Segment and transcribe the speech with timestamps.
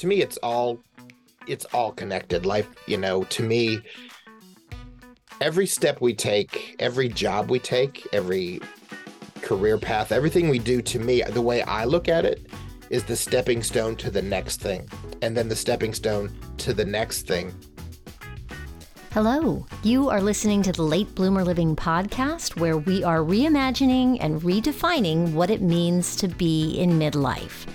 [0.00, 0.82] to me it's all
[1.46, 2.46] it's all connected.
[2.46, 3.80] Life you know to me
[5.42, 8.60] every step we take every job we take every
[9.42, 12.50] career path everything we do to me the way i look at it
[12.90, 14.86] is the stepping stone to the next thing.
[15.22, 17.54] And then the stepping stone to the next thing.
[19.12, 24.40] Hello, you are listening to the Late Bloomer Living podcast, where we are reimagining and
[24.42, 27.66] redefining what it means to be in midlife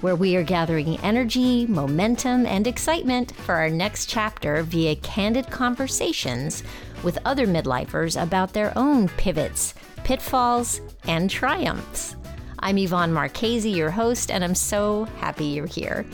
[0.00, 6.62] where we are gathering energy, momentum, and excitement for our next chapter via candid conversations
[7.02, 12.16] with other midlifers about their own pivots, pitfalls, and triumphs.
[12.58, 16.06] I'm Yvonne Marchese, your host, and I'm so happy you're here.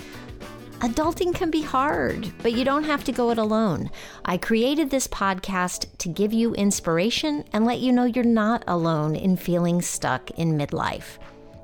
[0.80, 3.88] Adulting can be hard, but you don't have to go it alone.
[4.24, 9.14] I created this podcast to give you inspiration and let you know you're not alone
[9.14, 11.18] in feeling stuck in midlife.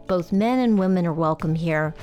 [0.09, 1.95] Both men and women are welcome here.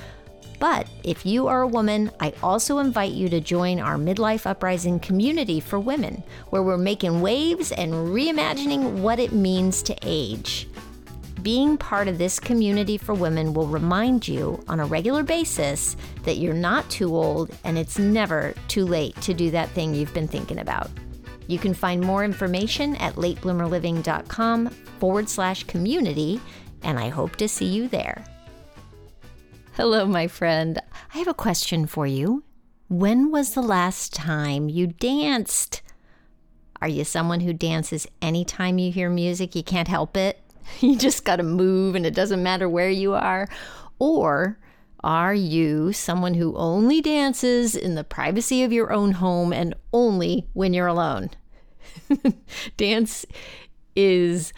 [0.59, 4.99] But if you are a woman, I also invite you to join our Midlife Uprising
[4.99, 10.69] community for women, where we're making waves and reimagining what it means to age.
[11.41, 16.37] Being part of this community for women will remind you on a regular basis that
[16.37, 20.27] you're not too old and it's never too late to do that thing you've been
[20.27, 20.89] thinking about.
[21.47, 24.69] You can find more information at latebloomerliving.com
[24.99, 26.41] forward slash community
[26.85, 28.23] and I hope to see you there.
[29.73, 30.79] Hello, my friend.
[31.13, 32.43] I have a question for you.
[32.87, 35.81] When was the last time you danced?
[36.81, 39.55] Are you someone who dances anytime you hear music?
[39.55, 40.39] You can't help it.
[40.79, 43.47] You just got to move and it doesn't matter where you are.
[43.99, 44.57] Or
[45.03, 50.47] are you someone who only dances in the privacy of your own home and only
[50.53, 51.29] when you're alone?
[52.77, 53.27] Dance
[53.95, 54.53] is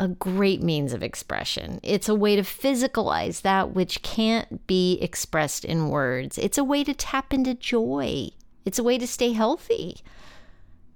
[0.00, 1.78] a great means of expression.
[1.82, 6.38] It's a way to physicalize that which can't be expressed in words.
[6.38, 8.30] It's a way to tap into joy.
[8.64, 9.98] It's a way to stay healthy.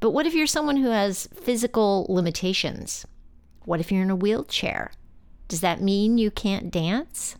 [0.00, 3.06] But what if you're someone who has physical limitations?
[3.66, 4.90] What if you're in a wheelchair?
[5.48, 7.36] Does that mean you can't dance?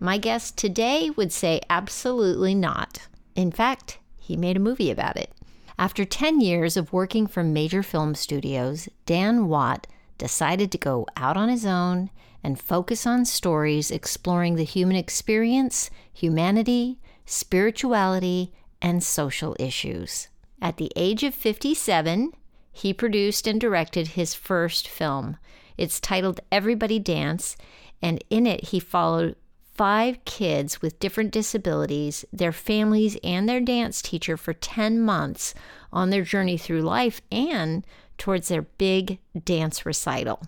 [0.00, 3.06] My guest today would say absolutely not.
[3.36, 5.30] In fact, he made a movie about it.
[5.78, 9.86] After 10 years of working for major film studios, Dan Watt
[10.18, 12.10] decided to go out on his own
[12.42, 20.28] and focus on stories exploring the human experience, humanity, spirituality, and social issues.
[20.62, 22.32] At the age of 57,
[22.72, 25.38] he produced and directed his first film.
[25.76, 27.56] It's titled Everybody Dance,
[28.00, 29.36] and in it, he followed
[29.74, 35.54] five kids with different disabilities, their families, and their dance teacher for 10 months
[35.92, 37.86] on their journey through life and
[38.18, 40.42] towards their big dance recital.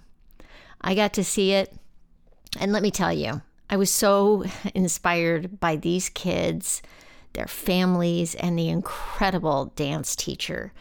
[0.81, 1.75] I got to see it,
[2.59, 6.83] and let me tell you, I was so inspired by these kids,
[7.33, 10.73] their families, and the incredible dance teacher.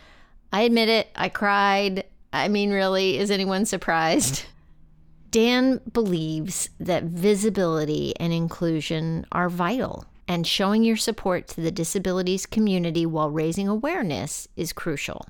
[0.51, 2.05] I admit it, I cried.
[2.31, 4.45] I mean, really, is anyone surprised?
[5.31, 12.45] Dan believes that visibility and inclusion are vital, and showing your support to the disabilities
[12.45, 15.25] community while raising awareness is crucial.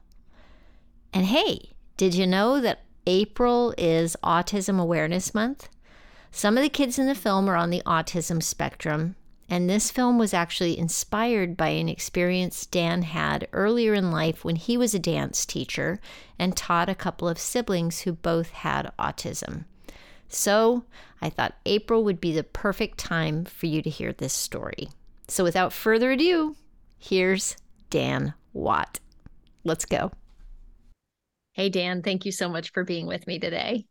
[1.13, 5.69] And hey, did you know that April is Autism Awareness Month?
[6.31, 9.16] Some of the kids in the film are on the autism spectrum,
[9.50, 14.57] and this film was actually inspired by an experience Dan had earlier in life when
[14.57, 16.00] he was a dance teacher
[16.38, 19.63] and taught a couple of siblings who both had autism.
[20.28, 20.84] So
[21.22, 24.90] I thought April would be the perfect time for you to hear this story.
[25.29, 26.56] So without further ado,
[27.00, 27.56] here's
[27.90, 29.00] Dan Watt.
[29.63, 30.12] Let's go.
[31.57, 33.88] Hey, Dan, thank you so much for being with me today.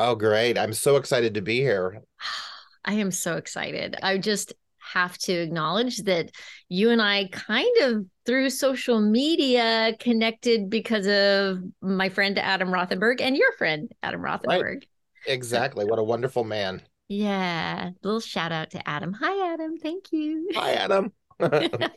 [0.00, 0.58] Oh, great.
[0.58, 2.02] I'm so excited to be here.
[2.84, 3.94] I am so excited.
[4.02, 6.32] I just have to acknowledge that
[6.68, 13.20] you and I kind of through social media connected because of my friend Adam Rothenberg
[13.20, 14.60] and your friend Adam Rothenberg.
[14.60, 14.86] Right.
[15.28, 15.84] Exactly.
[15.84, 16.82] What a wonderful man.
[17.06, 17.90] Yeah.
[18.02, 19.12] Little shout out to Adam.
[19.12, 19.78] Hi, Adam.
[19.78, 20.48] Thank you.
[20.56, 21.12] Hi, Adam.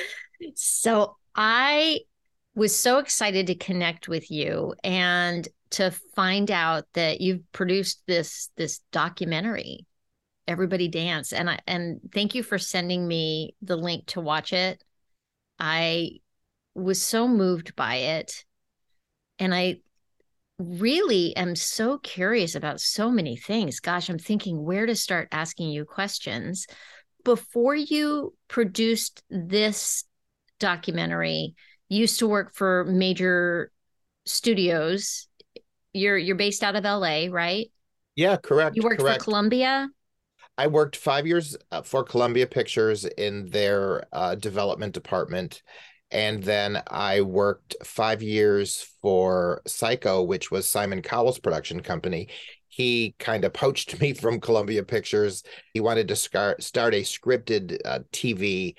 [0.54, 2.00] so I
[2.54, 8.50] was so excited to connect with you and to find out that you've produced this
[8.56, 9.86] this documentary
[10.50, 11.32] everybody dance.
[11.32, 14.82] And i and thank you for sending me the link to watch it.
[15.58, 16.18] I
[16.74, 18.44] was so moved by it.
[19.38, 19.76] And i
[20.58, 23.80] really am so curious about so many things.
[23.80, 26.66] Gosh i'm thinking where to start asking you questions.
[27.24, 30.04] Before you produced this
[30.58, 31.54] documentary
[31.90, 33.70] used to work for major
[34.24, 35.28] studios.
[35.92, 37.70] You're you're based out of LA, right?
[38.16, 38.76] Yeah, correct.
[38.76, 39.20] You worked correct.
[39.20, 39.88] for Columbia?
[40.56, 45.62] I worked five years uh, for Columbia Pictures in their uh, development department.
[46.10, 52.28] And then I worked five years for Syco, which was Simon Cowell's production company.
[52.68, 55.42] He kind of poached me from Columbia Pictures.
[55.72, 58.74] He wanted to start, start a scripted uh, TV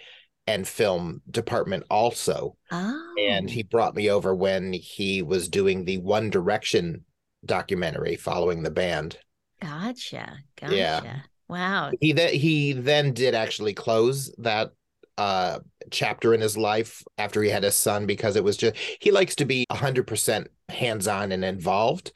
[0.48, 2.56] and film department also.
[2.72, 3.16] Oh.
[3.20, 7.06] And he brought me over when he was doing the One Direction
[7.46, 9.18] documentary following the band.
[9.62, 10.40] Gotcha.
[10.60, 10.76] Gotcha.
[10.76, 11.20] Yeah.
[11.48, 11.92] Wow.
[12.00, 14.72] He then he then did actually close that
[15.18, 15.60] uh
[15.92, 19.36] chapter in his life after he had his son because it was just he likes
[19.36, 22.14] to be 100% hands-on and involved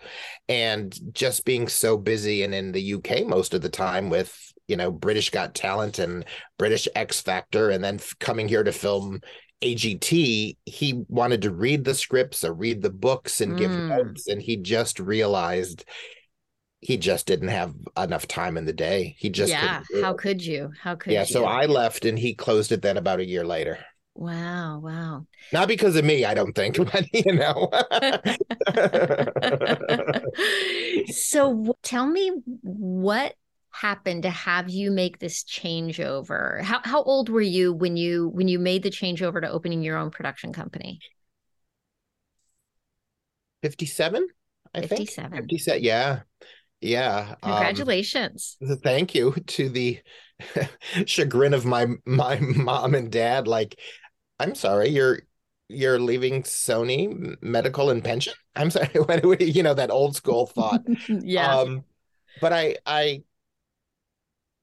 [0.47, 4.75] and just being so busy and in the UK most of the time with you
[4.75, 6.25] know British Got Talent and
[6.57, 9.21] British X Factor and then f- coming here to film
[9.63, 13.87] AGT he wanted to read the scripts or read the books and give Mm.
[13.89, 15.85] notes and he just realized
[16.81, 19.81] he just didn't have enough time in the day he just yeah.
[20.01, 20.71] How could you?
[20.81, 21.25] How could yeah you?
[21.27, 23.79] so I left and he closed it then about a year later
[24.17, 24.79] Wow.
[24.79, 25.27] Wow.
[25.51, 27.69] not because of me, I don't think, but you know.
[31.07, 33.33] so tell me what
[33.81, 38.47] happened to have you make this changeover how, how old were you when you when
[38.47, 40.99] you made the changeover to opening your own production company
[43.63, 44.27] 57,
[44.73, 44.91] I think.
[45.09, 46.19] 57 57, yeah.
[46.81, 47.35] Yeah.
[47.41, 49.99] um, congratulations thank you to the
[51.05, 53.47] chagrin of my my mom and dad.
[53.47, 53.79] Like,
[54.39, 55.19] I'm sorry, you're
[55.67, 58.33] you're leaving Sony medical and pension.
[58.55, 60.81] I'm sorry, what do we- you know that old school thought.
[61.09, 61.83] yeah Um,
[62.41, 63.23] but I, I,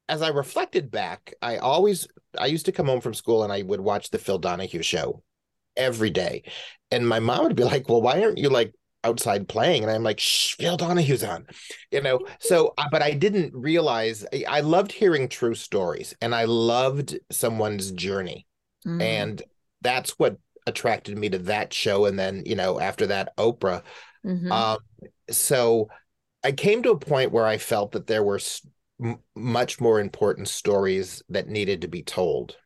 [0.09, 2.07] as I reflected back, I always,
[2.39, 5.23] I used to come home from school and I would watch the Phil Donahue show
[5.77, 6.43] every day,
[6.91, 10.03] and my mom would be like, "Well, why aren't you like outside playing?" And I'm
[10.03, 11.47] like, "Shh, Phil Donahue's on,"
[11.91, 12.21] you know.
[12.41, 17.19] So, uh, but I didn't realize I, I loved hearing true stories, and I loved
[17.31, 18.47] someone's journey,
[18.87, 19.01] Mm.
[19.01, 19.43] and
[19.81, 22.07] that's what attracted me to that show.
[22.07, 23.83] And then, you know, after that, Oprah.
[24.25, 24.51] Mhm.
[24.51, 24.79] Um,
[25.31, 25.89] so
[26.45, 28.41] I came to a point where I felt that there were
[29.35, 32.57] much more important stories that needed to be told.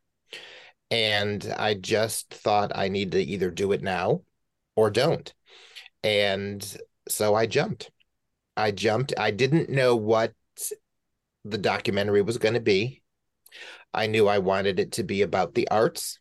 [0.91, 4.23] And I just thought I need to either do it now
[4.77, 5.33] or don't.
[6.05, 6.77] And
[7.09, 7.91] so I jumped.
[8.57, 9.13] I jumped.
[9.19, 10.33] I didn't know what
[11.45, 13.03] the documentary was going to be.
[13.93, 16.19] I knew I wanted it to be about the arts.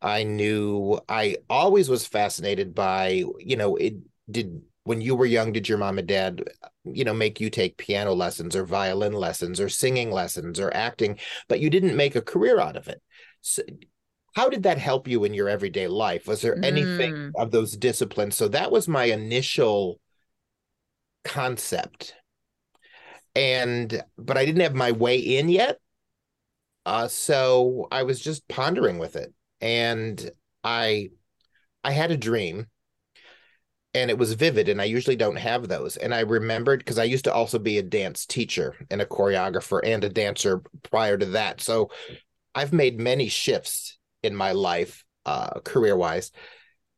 [0.00, 3.94] I knew I always was fascinated by, you know, it
[4.30, 6.42] did when you were young, did your mom and dad,
[6.84, 11.18] you know, make you take piano lessons or violin lessons or singing lessons or acting,
[11.48, 13.00] but you didn't make a career out of it.
[13.40, 13.62] So
[14.34, 16.26] how did that help you in your everyday life?
[16.26, 17.32] Was there anything Mm.
[17.36, 18.34] of those disciplines?
[18.36, 20.00] So that was my initial
[21.24, 22.14] concept.
[23.34, 25.78] And but I didn't have my way in yet.
[26.84, 29.32] Uh so I was just pondering with it.
[29.60, 30.30] And
[30.64, 31.10] I
[31.84, 32.66] I had a dream
[33.94, 35.96] and it was vivid and I usually don't have those.
[35.96, 39.80] And I remembered because I used to also be a dance teacher and a choreographer
[39.84, 41.60] and a dancer prior to that.
[41.60, 41.90] So
[42.54, 46.32] I've made many shifts in my life uh career-wise.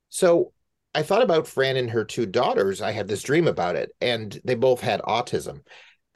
[0.08, 0.52] So
[0.94, 2.81] I thought about Fran and her two daughters.
[2.81, 5.62] I had this dream about it and they both had autism.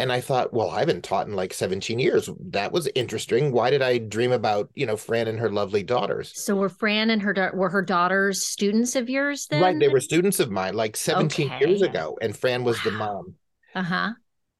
[0.01, 2.31] And I thought, well, I haven't taught in like 17 years.
[2.51, 3.51] That was interesting.
[3.51, 6.33] Why did I dream about, you know, Fran and her lovely daughters?
[6.41, 9.79] so were fran and her da- were her daughters students of yours then Right.
[9.79, 12.17] They were students of mine like 17 years ago.
[12.23, 13.35] And Fran was the mom.
[13.75, 14.13] uh-huh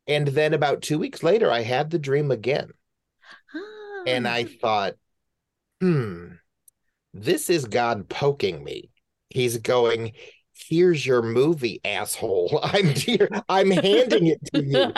[0.09, 2.71] And then about two weeks later, I had the dream again.
[4.07, 4.33] And Ah.
[4.33, 4.95] I thought,
[5.81, 6.29] hmm,
[7.15, 8.91] this is God poking me.
[9.31, 10.13] He's going,
[10.59, 12.61] here's your movie, asshole.
[12.63, 13.29] I'm here.
[13.49, 14.93] I'm handing it to you.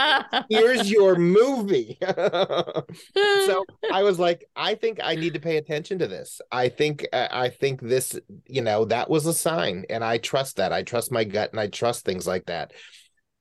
[0.49, 1.99] Here's your movie.
[2.03, 6.41] so I was like, I think I need to pay attention to this.
[6.51, 10.57] I think uh, I think this, you know, that was a sign, and I trust
[10.57, 10.73] that.
[10.73, 12.73] I trust my gut, and I trust things like that.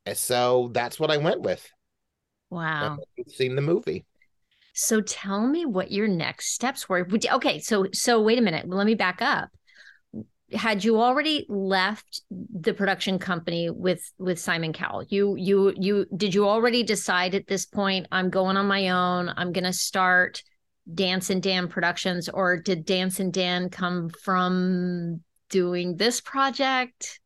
[0.06, 1.68] And so that's what I went with.
[2.50, 4.06] wow I've seen the movie.
[4.74, 7.08] So tell me what your next steps were.
[7.32, 8.68] Okay, so so wait a minute.
[8.68, 9.50] Let me back up.
[10.54, 15.04] Had you already left the production company with with Simon Cowell?
[15.10, 19.32] You you you did you already decide at this point I'm going on my own.
[19.38, 20.44] I'm going to start
[20.94, 27.20] Dance and Dan Productions or did Dance and Dan come from doing this project?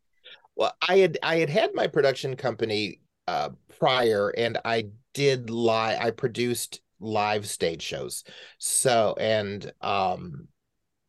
[0.56, 3.50] Well, I had I had had my production company uh
[3.80, 8.24] prior and I did lie I produced live stage shows.
[8.58, 10.48] So and um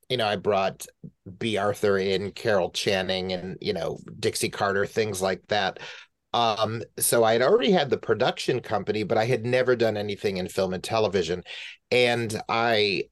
[0.08, 0.87] you know, I brought
[1.38, 5.80] Bea Arthur in, Carol Channing, and you know, Dixie Carter, things like that.
[6.32, 10.38] Um, so I had already had the production company, but I had never done anything
[10.38, 11.44] in film and television.
[11.92, 13.04] And I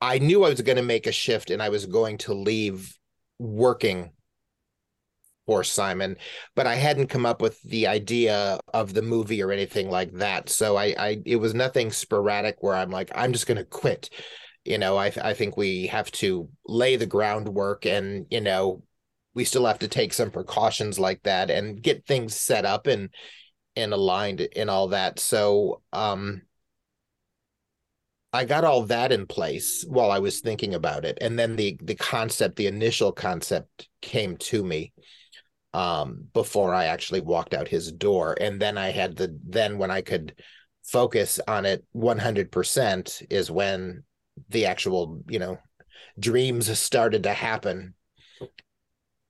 [0.00, 2.96] I knew I was going to make a shift and I was going to leave
[3.38, 4.10] working
[5.46, 6.16] for Simon,
[6.54, 10.48] but I hadn't come up with the idea of the movie or anything like that.
[10.48, 14.10] So I, I it was nothing sporadic where I'm like, I'm just going to quit.
[14.64, 18.82] You know, I I think we have to lay the groundwork and, you know,
[19.34, 23.10] we still have to take some precautions like that and get things set up and
[23.76, 25.18] and aligned and all that.
[25.18, 26.42] So um
[28.32, 31.18] I got all that in place while I was thinking about it.
[31.20, 34.92] And then the the concept, the initial concept came to me
[35.72, 38.36] um before I actually walked out his door.
[38.40, 40.34] And then I had the then when I could
[40.84, 44.04] focus on it 100% is when
[44.48, 45.58] the actual, you know,
[46.18, 47.94] dreams started to happen.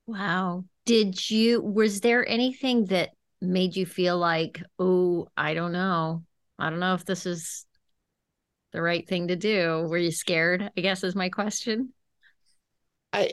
[0.07, 0.65] Wow.
[0.85, 6.25] Did you was there anything that made you feel like, "Oh, I don't know.
[6.59, 7.67] I don't know if this is
[8.73, 9.87] the right thing to do?
[9.89, 10.71] Were you scared?
[10.77, 11.93] I guess is my question.
[13.13, 13.31] I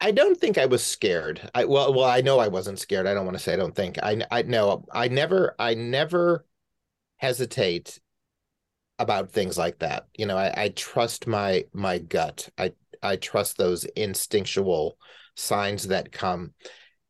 [0.00, 1.50] I don't think I was scared.
[1.54, 3.06] I well well I know I wasn't scared.
[3.06, 3.98] I don't want to say I don't think.
[4.02, 6.46] I I know I never I never
[7.18, 8.00] hesitate
[9.00, 10.06] about things like that.
[10.14, 12.48] You know, I, I trust my my gut.
[12.56, 14.98] I I trust those instinctual
[15.34, 16.52] signs that come.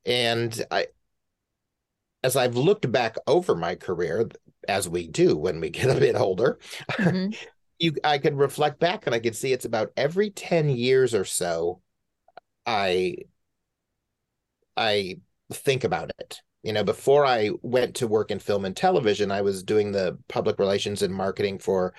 [0.06, 0.86] And I
[2.22, 4.28] as I've looked back over my career,
[4.68, 6.58] as we do when we get a bit older,
[6.92, 7.32] mm-hmm.
[7.78, 11.24] you I could reflect back and I could see it's about every 10 years or
[11.24, 11.82] so
[12.64, 13.16] I
[14.76, 15.18] I
[15.52, 16.40] think about it.
[16.62, 20.18] You know, before I went to work in film and television, I was doing the
[20.28, 21.94] public relations and marketing for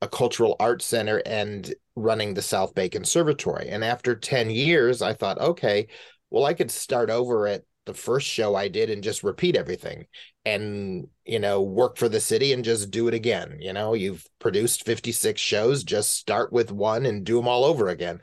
[0.00, 3.68] a cultural arts center and running the South Bay Conservatory.
[3.68, 5.88] And after 10 years, I thought, okay,
[6.30, 10.06] well, I could start over at the first show I did and just repeat everything
[10.44, 13.58] and, you know, work for the city and just do it again.
[13.60, 17.88] You know, you've produced 56 shows, just start with one and do them all over
[17.88, 18.20] again.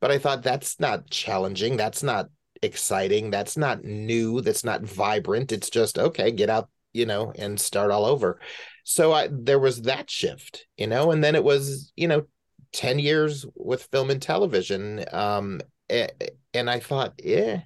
[0.00, 1.76] But I thought that's not challenging.
[1.76, 2.28] That's not
[2.62, 3.30] exciting.
[3.30, 4.40] That's not new.
[4.40, 5.52] That's not vibrant.
[5.52, 8.40] It's just, okay, get out, you know, and start all over.
[8.84, 12.26] So I, there was that shift, you know, and then it was, you know,
[12.72, 15.04] 10 years with film and television.
[15.12, 17.62] Um, and I thought, yeah,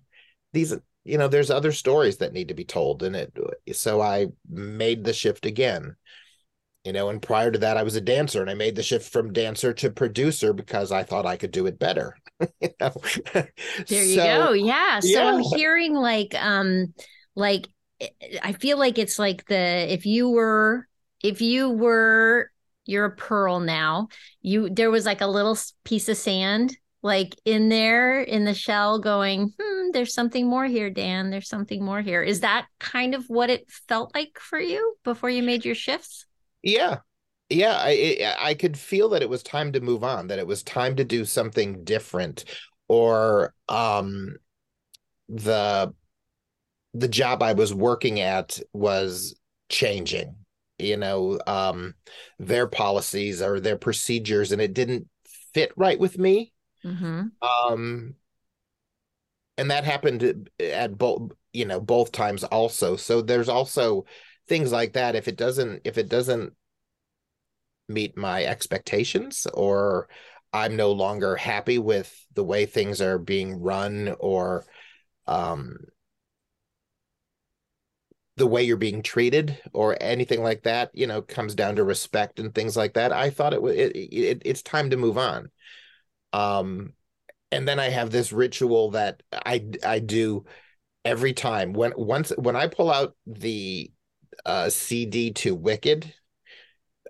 [0.52, 3.36] these you know there's other stories that need to be told in it
[3.72, 5.96] so i made the shift again
[6.84, 9.12] you know and prior to that i was a dancer and i made the shift
[9.12, 12.16] from dancer to producer because i thought i could do it better
[12.60, 12.92] you know?
[13.32, 14.52] There you so, go.
[14.52, 14.98] Yeah.
[15.00, 15.24] So yeah.
[15.26, 16.92] i'm hearing like um
[17.36, 17.68] like
[18.42, 20.88] i feel like it's like the if you were
[21.22, 22.50] if you were
[22.84, 24.08] you're a pearl now.
[24.40, 29.00] You there was like a little piece of sand like in there in the shell
[29.00, 31.30] going hmm there's something more here dan.
[31.30, 32.22] There's something more here.
[32.22, 36.24] Is that kind of what it felt like for you before you made your shifts
[36.62, 36.98] yeah
[37.48, 40.62] yeah i i could feel that it was time to move on that it was
[40.62, 42.44] time to do something different
[42.88, 44.36] or um
[45.28, 45.92] the
[46.94, 49.38] the job i was working at was
[49.68, 50.34] changing
[50.78, 51.94] you know um
[52.38, 55.08] their policies or their procedures and it didn't
[55.52, 56.52] fit right with me
[56.84, 57.28] Mm-hmm.
[57.72, 58.14] Um,
[59.58, 62.96] and that happened at both, you know, both times also.
[62.96, 64.06] So there's also
[64.52, 65.16] things like that.
[65.16, 66.52] If it doesn't, if it doesn't
[67.88, 70.08] meet my expectations, or
[70.52, 74.64] I'm no longer happy with the way things are being run, or
[75.26, 75.78] um,
[78.36, 82.40] the way you're being treated or anything like that you know comes down to respect
[82.40, 85.50] and things like that i thought it was it, it, it's time to move on
[86.32, 86.94] um,
[87.52, 90.44] and then I have this ritual that I I do
[91.04, 93.92] every time when once when I pull out the
[94.44, 96.12] uh, CD to Wicked,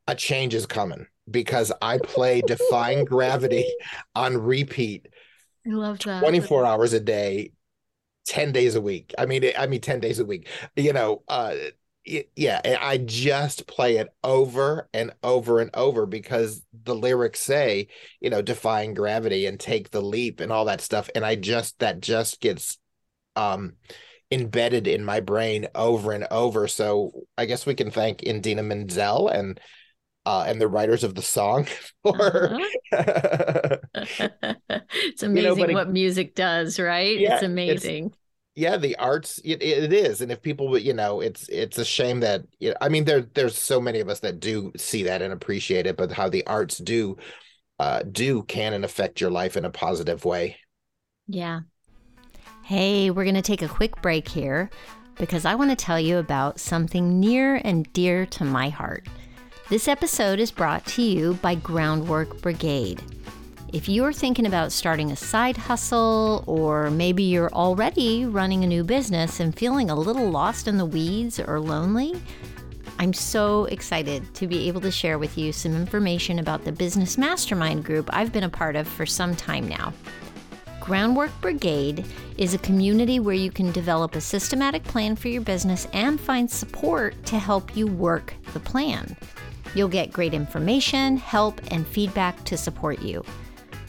[0.06, 3.64] a change is coming because I play Defying Gravity
[4.14, 5.08] on repeat.
[5.66, 6.20] I love that.
[6.20, 7.52] 24 hours a day,
[8.26, 9.14] 10 days a week.
[9.18, 11.54] I mean, I mean, 10 days a week, you know, uh,
[12.04, 17.88] yeah, I just play it over and over and over because the lyrics say,
[18.20, 21.08] you know, defying gravity and take the leap and all that stuff.
[21.14, 22.78] And I just, that just gets
[23.36, 23.74] um
[24.32, 26.66] embedded in my brain over and over.
[26.66, 29.60] So I guess we can thank Idina Menzel and
[30.24, 31.66] uh, and the writers of the song
[32.02, 32.54] for
[32.92, 33.78] uh-huh.
[34.94, 37.18] it's amazing you know, what music does right?
[37.18, 38.06] Yeah, it's amazing.
[38.06, 38.16] It's,
[38.54, 40.20] yeah the arts it, it is.
[40.20, 43.22] And if people you know it's it's a shame that you know, i mean there
[43.34, 46.46] there's so many of us that do see that and appreciate it but how the
[46.46, 47.16] arts do
[47.78, 50.56] uh do can and affect your life in a positive way.
[51.26, 51.60] Yeah
[52.64, 54.70] Hey, we're going to take a quick break here
[55.16, 59.08] because I want to tell you about something near and dear to my heart.
[59.68, 63.02] This episode is brought to you by Groundwork Brigade.
[63.72, 68.84] If you're thinking about starting a side hustle, or maybe you're already running a new
[68.84, 72.14] business and feeling a little lost in the weeds or lonely,
[73.00, 77.18] I'm so excited to be able to share with you some information about the business
[77.18, 79.92] mastermind group I've been a part of for some time now.
[80.82, 82.04] Groundwork Brigade
[82.38, 86.50] is a community where you can develop a systematic plan for your business and find
[86.50, 89.16] support to help you work the plan.
[89.76, 93.24] You'll get great information, help, and feedback to support you.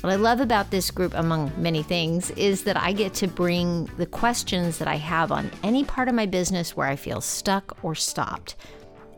[0.01, 3.85] What I love about this group, among many things, is that I get to bring
[3.97, 7.75] the questions that I have on any part of my business where I feel stuck
[7.83, 8.55] or stopped.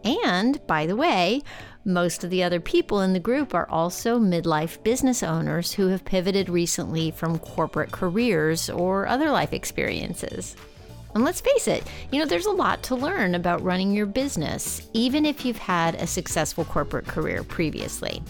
[0.05, 1.41] And, by the way,
[1.85, 6.03] most of the other people in the group are also midlife business owners who have
[6.03, 10.55] pivoted recently from corporate careers or other life experiences.
[11.13, 14.89] And let's face it, you know, there's a lot to learn about running your business,
[14.93, 18.21] even if you've had a successful corporate career previously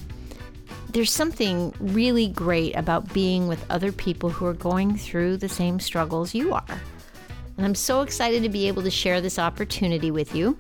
[0.96, 5.78] there's something really great about being with other people who are going through the same
[5.78, 6.82] struggles you are.
[7.58, 10.58] And I'm so excited to be able to share this opportunity with you.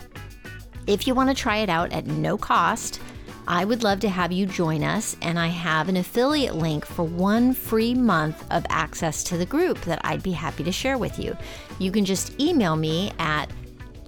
[0.87, 3.01] If you want to try it out at no cost,
[3.47, 7.03] I would love to have you join us, and I have an affiliate link for
[7.03, 11.17] one free month of access to the group that I'd be happy to share with
[11.19, 11.35] you.
[11.79, 13.49] You can just email me at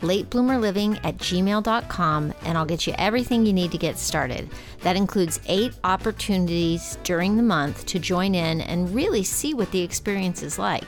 [0.02, 4.48] latebloomerliving at gmail.com and I'll get you everything you need to get started.
[4.82, 9.82] That includes eight opportunities during the month to join in and really see what the
[9.82, 10.88] experience is like.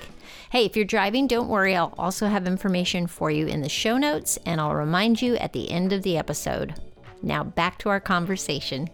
[0.51, 1.75] Hey, if you're driving, don't worry.
[1.75, 5.53] I'll also have information for you in the show notes and I'll remind you at
[5.53, 6.73] the end of the episode.
[7.21, 8.89] Now, back to our conversation.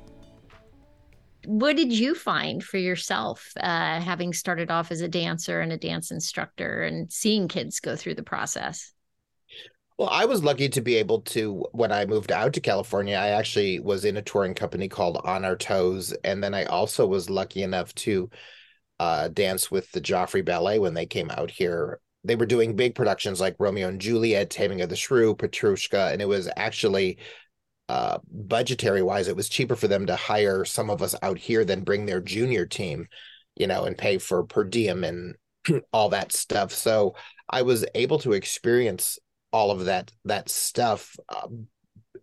[1.46, 5.78] What did you find for yourself, uh, having started off as a dancer and a
[5.78, 8.92] dance instructor and seeing kids go through the process?
[9.98, 13.30] Well, I was lucky to be able to, when I moved out to California, I
[13.30, 16.12] actually was in a touring company called On Our Toes.
[16.26, 18.30] And then I also was lucky enough to
[19.00, 22.00] uh, dance with the Joffrey Ballet when they came out here.
[22.24, 26.22] They were doing big productions like Romeo and Juliet, Taming of the Shrew, Petrushka, and
[26.22, 27.20] it was actually
[27.88, 31.64] uh, budgetary wise, it was cheaper for them to hire some of us out here
[31.64, 33.08] than bring their junior team,
[33.56, 35.36] you know, and pay for per diem and
[35.94, 36.72] all that stuff.
[36.72, 37.16] So
[37.48, 39.20] I was able to experience
[39.56, 41.68] all of that that stuff um,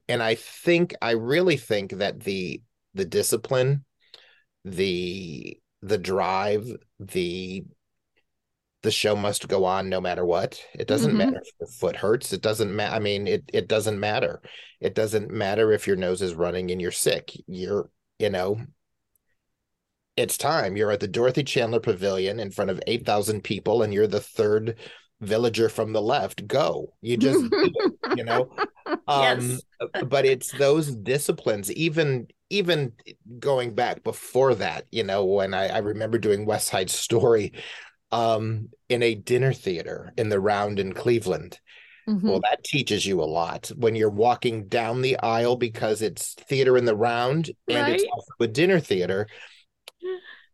[0.06, 2.60] and i think i really think that the
[2.92, 3.86] the discipline
[4.66, 6.66] the the drive
[7.00, 7.64] the
[8.82, 10.60] the show must go on no matter what.
[10.74, 11.18] It doesn't mm-hmm.
[11.18, 12.32] matter if your foot hurts.
[12.32, 14.40] It doesn't matter i mean it it doesn't matter.
[14.80, 17.32] It doesn't matter if your nose is running and you're sick.
[17.46, 18.60] You're you know
[20.16, 20.76] it's time.
[20.76, 24.76] You're at the dorothy chandler pavilion in front of 8000 people and you're the third
[25.20, 26.46] villager from the left.
[26.46, 26.92] Go.
[27.00, 27.44] You just
[28.16, 28.50] you know?
[29.06, 29.62] Um yes.
[30.06, 32.92] but it's those disciplines even even
[33.38, 37.52] going back before that you know when i i remember doing west side story
[38.10, 41.58] um in a dinner theater in the round in cleveland
[42.08, 42.28] mm-hmm.
[42.28, 46.76] well that teaches you a lot when you're walking down the aisle because it's theater
[46.76, 47.94] in the round and right?
[47.94, 49.26] it's also a dinner theater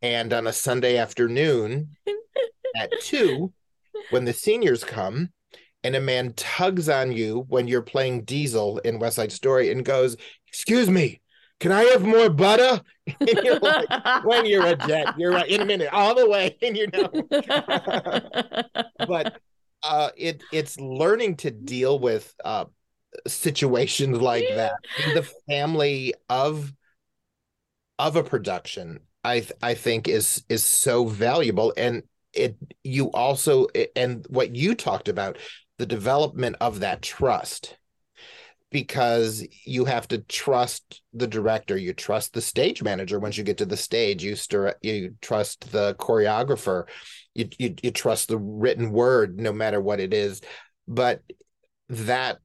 [0.00, 1.96] and on a sunday afternoon
[2.76, 3.52] at two
[4.10, 5.30] when the seniors come
[5.84, 9.84] and a man tugs on you when you're playing Diesel in West Side Story and
[9.84, 10.16] goes,
[10.48, 11.20] Excuse me,
[11.60, 12.80] can I have more butter?
[13.20, 16.58] And you're like, when you're a jet, you're right in a minute, all the way,
[16.60, 17.08] and you know.
[19.08, 19.40] but
[19.82, 22.66] uh, it it's learning to deal with uh,
[23.26, 24.72] situations like that
[25.06, 26.70] in the family of
[27.98, 29.00] of a production.
[29.24, 32.02] I I think is is so valuable, and
[32.34, 35.38] it you also and what you talked about
[35.78, 37.77] the development of that trust
[38.70, 43.18] because you have to trust the director you trust the stage manager.
[43.18, 46.84] Once you get to the stage you st- you trust the choreographer.
[47.34, 50.40] You, you you trust the written word no matter what it is.
[50.86, 51.22] But
[51.88, 52.38] that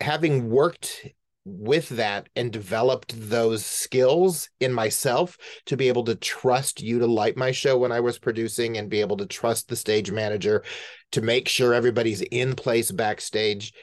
[0.00, 1.06] having worked
[1.46, 7.06] with that and developed those skills in myself to be able to trust you to
[7.06, 10.64] light my show when I was producing and be able to trust the stage manager
[11.12, 13.74] to make sure everybody's in place backstage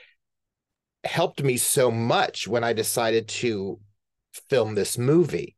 [1.03, 3.79] helped me so much when I decided to
[4.49, 5.55] film this movie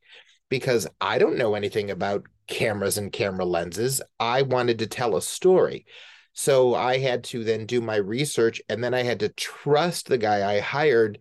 [0.50, 4.02] because I don't know anything about cameras and camera lenses.
[4.20, 5.86] I wanted to tell a story.
[6.34, 10.18] So I had to then do my research and then I had to trust the
[10.18, 11.20] guy I hired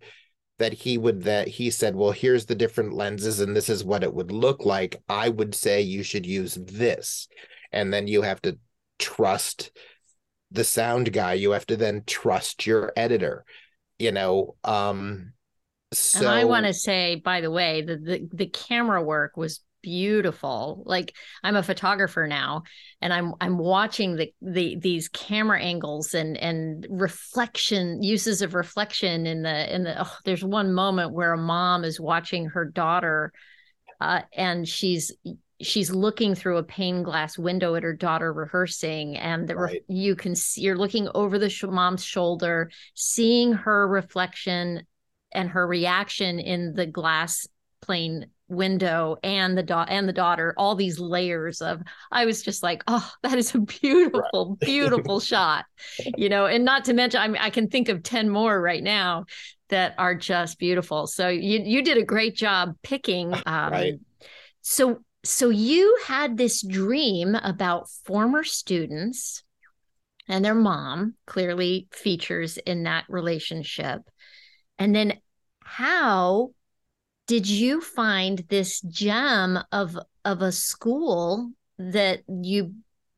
[0.59, 4.03] that he would that he said well here's the different lenses and this is what
[4.03, 7.27] it would look like i would say you should use this
[7.71, 8.57] and then you have to
[8.99, 9.71] trust
[10.51, 13.43] the sound guy you have to then trust your editor
[13.99, 15.33] you know um
[15.93, 19.59] so and I want to say, by the way, the, the the camera work was
[19.81, 20.83] beautiful.
[20.85, 22.63] Like I'm a photographer now,
[23.01, 29.27] and I'm I'm watching the the these camera angles and and reflection uses of reflection
[29.27, 30.01] in the in the.
[30.01, 33.31] Oh, there's one moment where a mom is watching her daughter,
[34.01, 35.11] uh, and she's
[35.63, 39.83] she's looking through a pane glass window at her daughter rehearsing and the right.
[39.87, 44.85] you can see you're looking over the sh- mom's shoulder seeing her reflection
[45.31, 47.47] and her reaction in the glass
[47.81, 52.61] plane window and the da- and the daughter all these layers of i was just
[52.61, 54.59] like oh that is a beautiful right.
[54.59, 55.65] beautiful shot
[56.17, 58.83] you know and not to mention i mean i can think of 10 more right
[58.83, 59.25] now
[59.69, 63.99] that are just beautiful so you you did a great job picking um, right.
[64.61, 69.43] so so you had this dream about former students
[70.27, 74.01] and their mom clearly features in that relationship.
[74.77, 75.19] And then
[75.61, 76.51] how
[77.27, 82.73] did you find this gem of of a school that you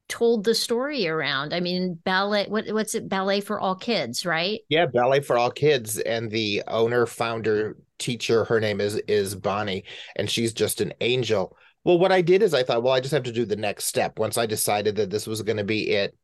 [0.08, 1.54] told the story around?
[1.54, 4.60] I mean ballet what, what's it ballet for all kids right?
[4.70, 5.98] Yeah ballet for all kids.
[6.00, 9.86] And the owner founder teacher her name is is bonnie.
[10.16, 13.14] And she's just an angel well what i did is i thought well i just
[13.14, 14.20] have to do the next step.
[14.20, 16.18] Once i decided that this was going to be it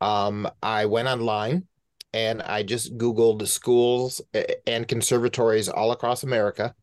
[0.00, 1.66] um i went online
[2.12, 4.20] and I just Googled schools
[4.66, 6.74] and conservatories all across America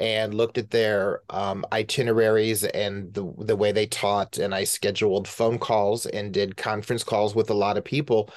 [0.00, 4.38] and looked at their um, itineraries and the the way they taught.
[4.38, 8.30] And I scheduled phone calls and did conference calls with a lot of people.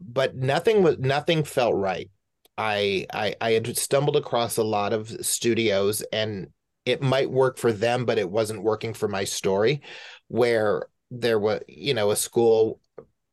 [0.00, 2.10] But nothing was nothing felt right.
[2.56, 6.48] I, I I had stumbled across a lot of studios and
[6.88, 9.82] it might work for them but it wasn't working for my story
[10.28, 12.80] where there was you know a school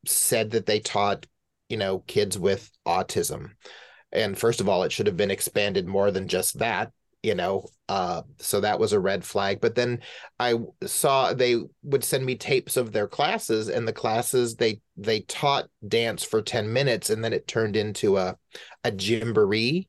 [0.05, 1.25] said that they taught
[1.69, 3.51] you know kids with autism.
[4.11, 6.91] And first of all it should have been expanded more than just that
[7.21, 9.59] you know uh, so that was a red flag.
[9.61, 10.01] But then
[10.39, 15.21] i saw they would send me tapes of their classes and the classes they they
[15.21, 18.37] taught dance for 10 minutes and then it turned into a
[18.83, 19.87] a gymboree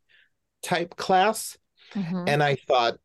[0.63, 1.57] type class.
[1.95, 2.25] Mm-hmm.
[2.27, 2.99] and i thought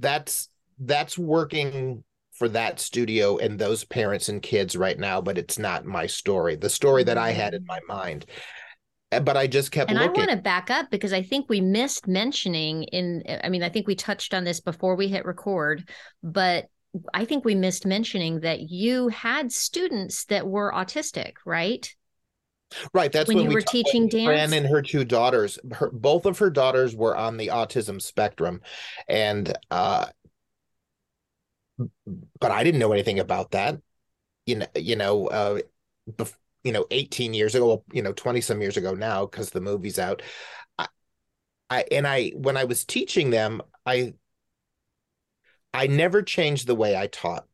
[0.00, 5.58] that's that's working for that studio and those parents and kids right now, but it's
[5.58, 6.56] not my story.
[6.56, 8.24] The story that I had in my mind.
[9.12, 10.22] Eh, but I just kept and looking.
[10.22, 13.68] I want to back up because I think we missed mentioning in I mean, I
[13.68, 15.88] think we touched on this before we hit record,
[16.22, 16.66] but
[17.14, 21.92] I think we missed mentioning that you had students that were autistic, right?
[22.94, 23.10] Right.
[23.10, 24.24] That's when, when you we were teaching dance.
[24.24, 28.60] Fran and her two daughters, her, both of her daughters were on the autism spectrum,
[29.08, 30.06] and uh,
[32.40, 33.80] but I didn't know anything about that.
[34.46, 35.60] You know, you know, uh,
[36.10, 39.60] bef- you know, 18 years ago, you know, 20 some years ago now, because the
[39.60, 40.22] movie's out.
[40.78, 40.88] I,
[41.68, 44.14] I, and I, when I was teaching them, I,
[45.72, 47.46] I never changed the way I taught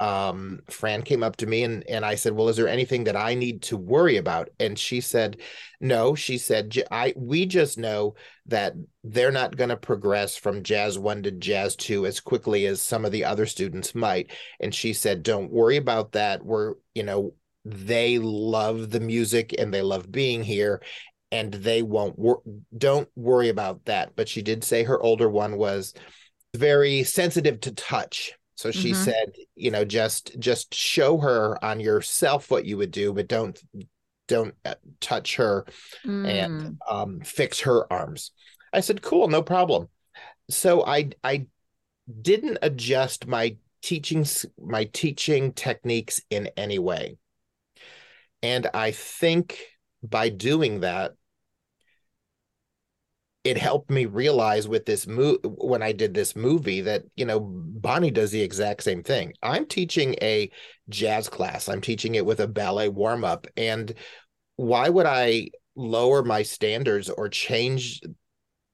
[0.00, 3.16] um, Fran came up to me and and I said, "Well, is there anything that
[3.16, 5.40] I need to worry about?" And she said,
[5.80, 8.14] "No." She said, "I we just know
[8.46, 12.82] that they're not going to progress from jazz 1 to jazz 2 as quickly as
[12.82, 14.30] some of the other students might."
[14.60, 16.44] And she said, "Don't worry about that.
[16.44, 20.82] We're, you know, they love the music and they love being here
[21.30, 22.42] and they won't wor-
[22.76, 25.94] don't worry about that." But she did say her older one was
[26.54, 29.04] very sensitive to touch so she mm-hmm.
[29.04, 33.62] said, you know, just just show her on yourself what you would do, but don't
[34.26, 35.66] don't uh, touch her
[36.02, 36.26] mm.
[36.26, 38.30] and um, fix her arms.
[38.72, 39.88] I said, cool, no problem.
[40.48, 41.44] So I I
[42.22, 44.24] didn't adjust my teaching
[44.58, 47.18] my teaching techniques in any way.
[48.42, 49.58] And I think
[50.02, 51.12] by doing that,
[53.44, 57.40] it helped me realize with this move when I did this movie that you know
[57.40, 59.34] Bonnie does the exact same thing.
[59.42, 60.50] I'm teaching a
[60.88, 61.68] jazz class.
[61.68, 63.94] I'm teaching it with a ballet warm up and
[64.56, 68.00] why would I lower my standards or change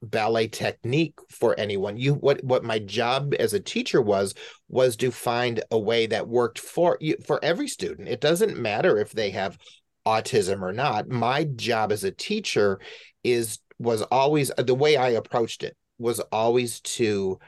[0.03, 4.33] ballet technique for anyone you what what my job as a teacher was
[4.67, 8.97] was to find a way that worked for you for every student it doesn't matter
[8.97, 9.59] if they have
[10.07, 12.79] autism or not my job as a teacher
[13.23, 17.39] is was always the way I approached it was always to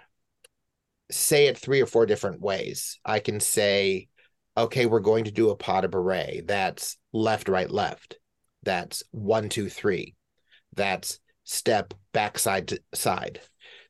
[1.12, 3.00] say it three or four different ways.
[3.06, 4.08] I can say,
[4.58, 6.46] okay, we're going to do a pas de bourrée.
[6.46, 8.18] That's left, right, left.
[8.64, 10.16] That's one, two, three.
[10.76, 13.42] That's step back side to side.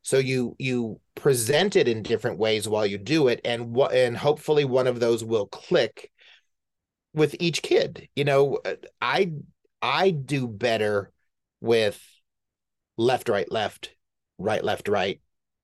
[0.01, 4.17] So you you present it in different ways while you do it, and what and
[4.17, 6.11] hopefully one of those will click
[7.13, 9.31] with each kid you know uh, i
[9.81, 11.11] i do better
[11.61, 12.01] with
[12.97, 13.93] left right left
[14.37, 15.19] right left right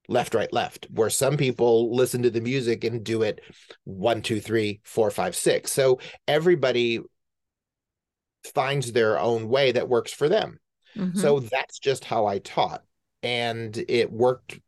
[0.08, 3.42] left right left where some people listen to the music and do it
[3.84, 5.72] one two three four five six.
[5.72, 7.00] So everybody
[8.56, 10.60] finds their own way that works for them.
[10.98, 11.20] Mm-hmm.
[11.20, 12.82] so that's just how i taught
[13.22, 14.60] and it worked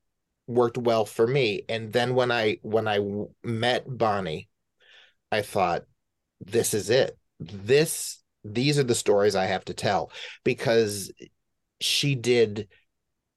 [0.46, 1.64] worked well for me.
[1.68, 3.00] And then when i when i
[3.44, 4.50] met bonnie
[5.32, 5.84] i thought
[6.40, 7.18] this is it.
[7.40, 10.12] This these are the stories i have to tell
[10.44, 11.12] because
[11.82, 12.68] she did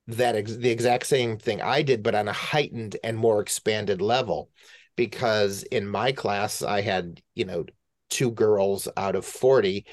[0.07, 4.01] that ex- the exact same thing I did, but on a heightened and more expanded
[4.03, 4.51] level.
[4.97, 7.65] Because in my class, I had, you know,
[8.11, 9.87] two girls out of 40,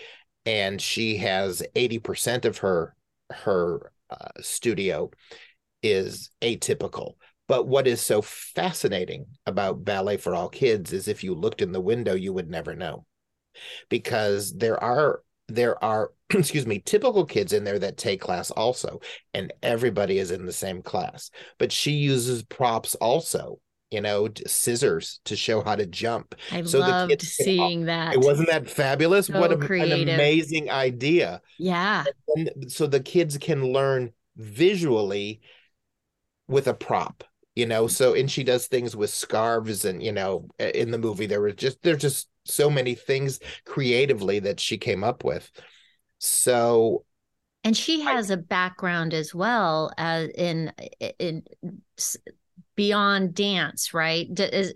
[0.45, 2.95] and she has 80% of her
[3.31, 5.09] her uh, studio
[5.81, 7.13] is atypical.
[7.47, 11.71] But what is so fascinating about Ballet for All Kids is if you looked in
[11.71, 13.05] the window, you would never know.
[13.89, 15.21] Because there are
[15.55, 18.99] there are excuse me typical kids in there that take class also
[19.33, 21.31] and everybody is in the same class.
[21.57, 23.59] But she uses props also
[23.89, 26.35] you know scissors to show how to jump.
[26.51, 28.13] I so loved the kids seeing can, that.
[28.13, 29.27] It wasn't that fabulous?
[29.27, 31.41] So what a, an amazing idea.
[31.59, 32.05] Yeah.
[32.67, 35.41] So the kids can learn visually
[36.47, 37.23] with a prop
[37.55, 37.87] you know?
[37.87, 41.51] So and she does things with scarves and you know in the movie there were
[41.51, 45.51] just there's just so many things creatively that she came up with.
[46.19, 47.06] So
[47.63, 50.71] and she has I, a background as well as in
[51.19, 51.43] in
[52.75, 54.27] beyond dance right?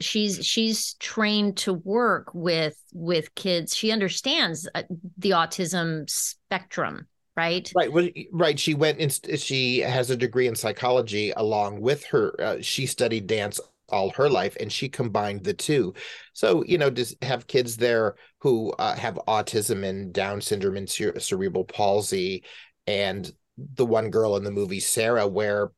[0.01, 3.75] She's she's trained to work with with kids.
[3.75, 4.84] She understands uh,
[5.17, 7.71] the autism spectrum right?
[7.75, 12.34] Right well, right she went in she has a degree in psychology along with her
[12.41, 15.93] uh, she studied dance all her life and she combined the two.
[16.34, 20.89] So you know just have kids there who uh, have autism and down syndrome and
[20.89, 22.43] cere- cerebral palsy
[22.88, 23.32] and
[23.76, 25.71] the one girl in the movie sarah where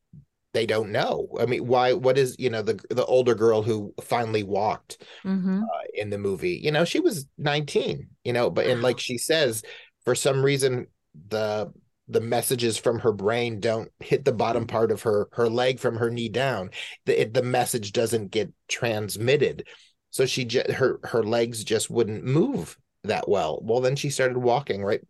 [0.54, 1.28] they don't know.
[1.40, 5.64] I mean why what is you know the the older girl who finally walked mm-hmm.
[5.64, 6.60] uh, in the movie.
[6.64, 9.64] You know she was 19 you know but and like she says
[10.04, 10.88] for some reason
[11.30, 11.72] the
[12.08, 15.98] the messages from her brain don't hit the bottom part of her her leg from
[15.98, 16.70] her knee down
[17.06, 19.68] the it, the message doesn't get transmitted.
[20.12, 23.60] So she just her her legs just wouldn't move that well.
[23.62, 25.02] Well then she started walking right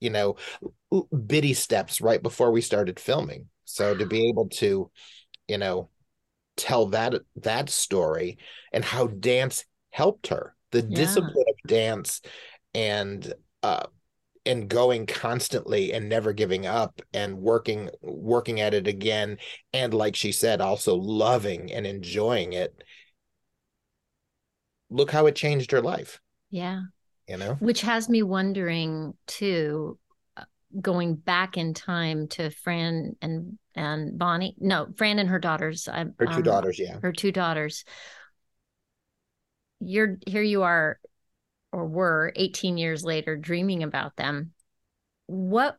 [0.00, 0.36] you know
[1.26, 3.48] bitty steps right before we started filming.
[3.64, 4.90] So to be able to
[5.48, 5.90] you know
[6.56, 8.38] tell that that story
[8.72, 10.96] and how dance helped her the yeah.
[10.96, 12.20] discipline of dance
[12.74, 13.32] and
[13.62, 13.86] uh
[14.46, 19.38] and going constantly and never giving up and working working at it again
[19.72, 22.82] and like she said also loving and enjoying it.
[24.88, 26.20] Look how it changed her life.
[26.50, 26.82] Yeah.
[27.28, 27.54] You know?
[27.54, 29.98] Which has me wondering too
[30.36, 30.44] uh,
[30.80, 35.86] going back in time to Fran and and Bonnie no Fran and her daughters.
[35.86, 36.98] Her two um, daughters yeah.
[37.02, 37.84] her two daughters.
[39.80, 40.98] You're here you are
[41.72, 44.52] or were 18 years later dreaming about them
[45.26, 45.78] what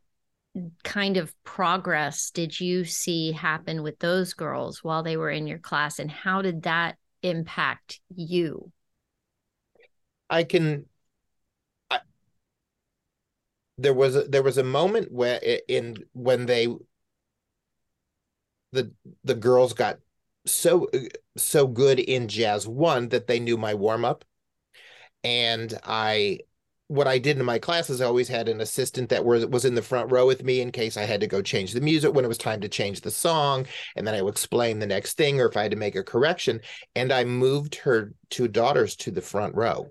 [0.83, 5.59] kind of progress did you see happen with those girls while they were in your
[5.59, 8.71] class and how did that impact you?
[10.29, 10.85] I can
[11.89, 11.99] I,
[13.77, 16.67] there was a, there was a moment where in when they
[18.73, 18.91] the
[19.23, 19.99] the girls got
[20.45, 20.99] so uh,
[21.37, 24.25] so good in jazz one that they knew my warm up
[25.27, 26.39] and I
[26.89, 29.75] what I did in my classes, I always had an assistant that was was in
[29.75, 32.23] the front row with me in case I had to go change the music when
[32.23, 35.41] it was time to change the song, and then I would explain the next thing
[35.41, 36.61] or if I had to make a correction.
[36.95, 39.87] And I moved her two daughters to the front row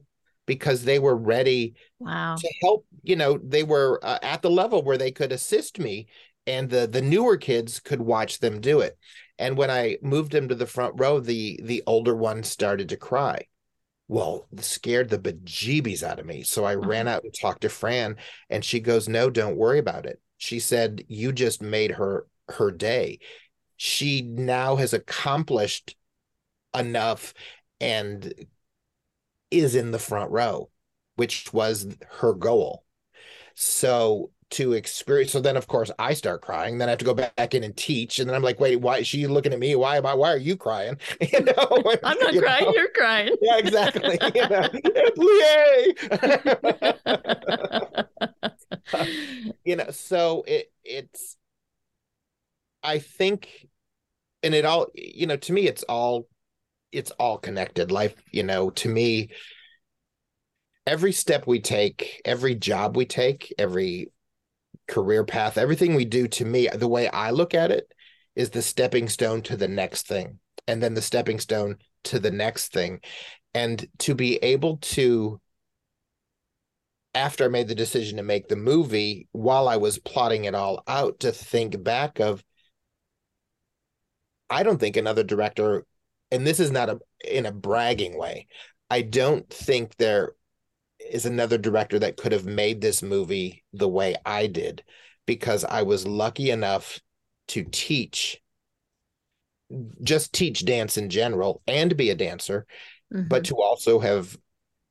[0.47, 2.37] because they were ready wow.
[2.37, 2.87] to help.
[3.03, 6.07] You know, they were uh, at the level where they could assist me,
[6.47, 8.97] and the the newer kids could watch them do it.
[9.39, 12.97] And when I moved them to the front row, the the older one started to
[12.97, 13.49] cry
[14.09, 16.43] well scared the bejeebies out of me.
[16.43, 16.89] So i uh-huh.
[16.89, 18.17] ran out and talked to fran
[18.51, 20.21] and she goes no don't worry about it.
[20.39, 23.19] She said you just made her her day.
[23.77, 25.97] She now has accomplished
[26.75, 27.35] enough
[27.81, 28.33] and
[29.51, 30.71] is in the front row
[31.17, 31.89] which was
[32.19, 32.85] her goal.
[33.55, 35.33] So to experience.
[35.33, 36.79] So then, of course, I start crying.
[36.79, 38.19] Then I have to go back in and teach.
[38.19, 39.75] And then I'm like, wait, why is she looking at me?
[39.75, 40.15] Why am I?
[40.15, 40.99] Why are you crying?
[41.33, 42.67] You know, I'm not you crying.
[42.67, 42.75] Know?
[42.75, 43.37] You're crying.
[43.43, 44.19] Yeah, exactly.
[44.35, 44.69] you know,
[49.65, 51.37] you know, so it it's.
[52.83, 53.67] I think,
[54.45, 56.29] and it all, you know, to me, it's all,
[56.93, 57.91] it's all connected.
[57.91, 59.31] Life, you know, to me,
[60.87, 64.13] every step we take, every job we take, every
[64.89, 67.93] career path, everything we do to me, the way I look at it
[68.35, 72.31] is the stepping stone to the next thing, and then the stepping stone to the
[72.31, 73.01] next thing.
[73.55, 75.41] And to be able to,
[77.15, 80.83] after I made the decision to make the movie, while I was plotting it all
[80.87, 82.45] out, to think back of,
[84.51, 85.85] I don't think another director,
[86.31, 88.47] and this is not a in a bragging way,
[88.91, 90.33] I don't think there
[91.11, 94.83] is another director that could have made this movie the way I did
[95.27, 97.01] because I was lucky enough
[97.49, 98.41] to teach
[100.03, 102.67] just teach dance in general and be a dancer
[103.13, 103.27] mm-hmm.
[103.29, 104.37] but to also have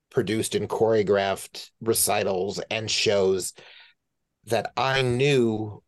[0.10, 3.54] produced and choreographed recitals and shows
[4.45, 5.82] that I knew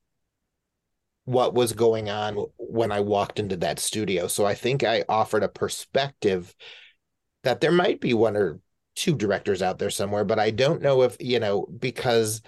[1.26, 4.28] what was going on when I walked into that studio.
[4.28, 6.54] So I think I offered a perspective
[7.44, 8.60] that there might be one or
[8.98, 12.42] two directors out there somewhere, but I don't know if, you know, because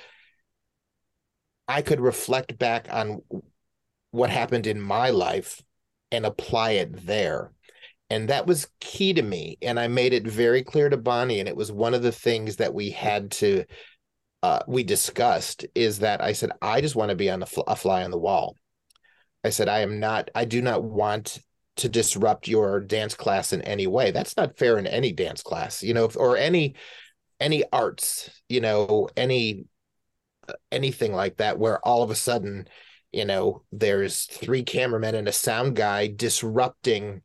[1.68, 3.22] I could reflect back on
[4.10, 5.62] what happened in my life
[6.12, 7.52] and apply it there.
[8.10, 9.60] And that was key to me.
[9.62, 11.40] And I made it very clear to Bonnie.
[11.40, 13.66] And it was one of the things that we had to,
[14.42, 17.62] uh, we discussed is that I said, I just want to be on a, fl-
[17.68, 18.56] a fly on the wall.
[19.44, 21.38] I said, I am not, I do not want
[21.80, 24.12] to disrupt your dance class in any way.
[24.12, 26.76] That's not fair in any dance class, you know, or any
[27.40, 29.66] any arts, you know, any
[30.48, 32.68] uh, anything like that where all of a sudden,
[33.12, 37.22] you know, there's three cameramen and a sound guy disrupting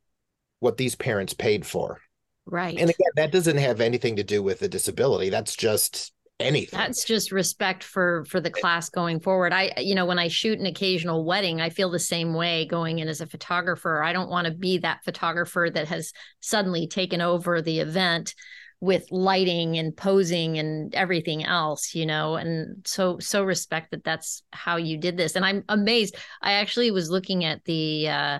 [0.60, 2.00] what these parents paid for.
[2.46, 2.78] Right.
[2.78, 5.30] And again, that doesn't have anything to do with the disability.
[5.30, 6.12] That's just
[6.44, 6.78] anything.
[6.78, 9.52] That's just respect for for the class going forward.
[9.52, 12.98] I you know when i shoot an occasional wedding i feel the same way going
[12.98, 14.02] in as a photographer.
[14.02, 18.34] I don't want to be that photographer that has suddenly taken over the event
[18.80, 24.42] with lighting and posing and everything else you know and so so respect that that's
[24.52, 25.36] how you did this.
[25.36, 28.38] And i'm amazed i actually was looking at the uh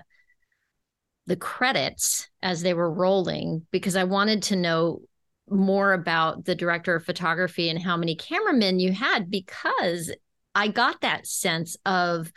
[1.27, 5.01] the credits as they were rolling because i wanted to know
[5.49, 10.11] more about the director of photography and how many cameramen you had because
[10.53, 12.31] I got that sense of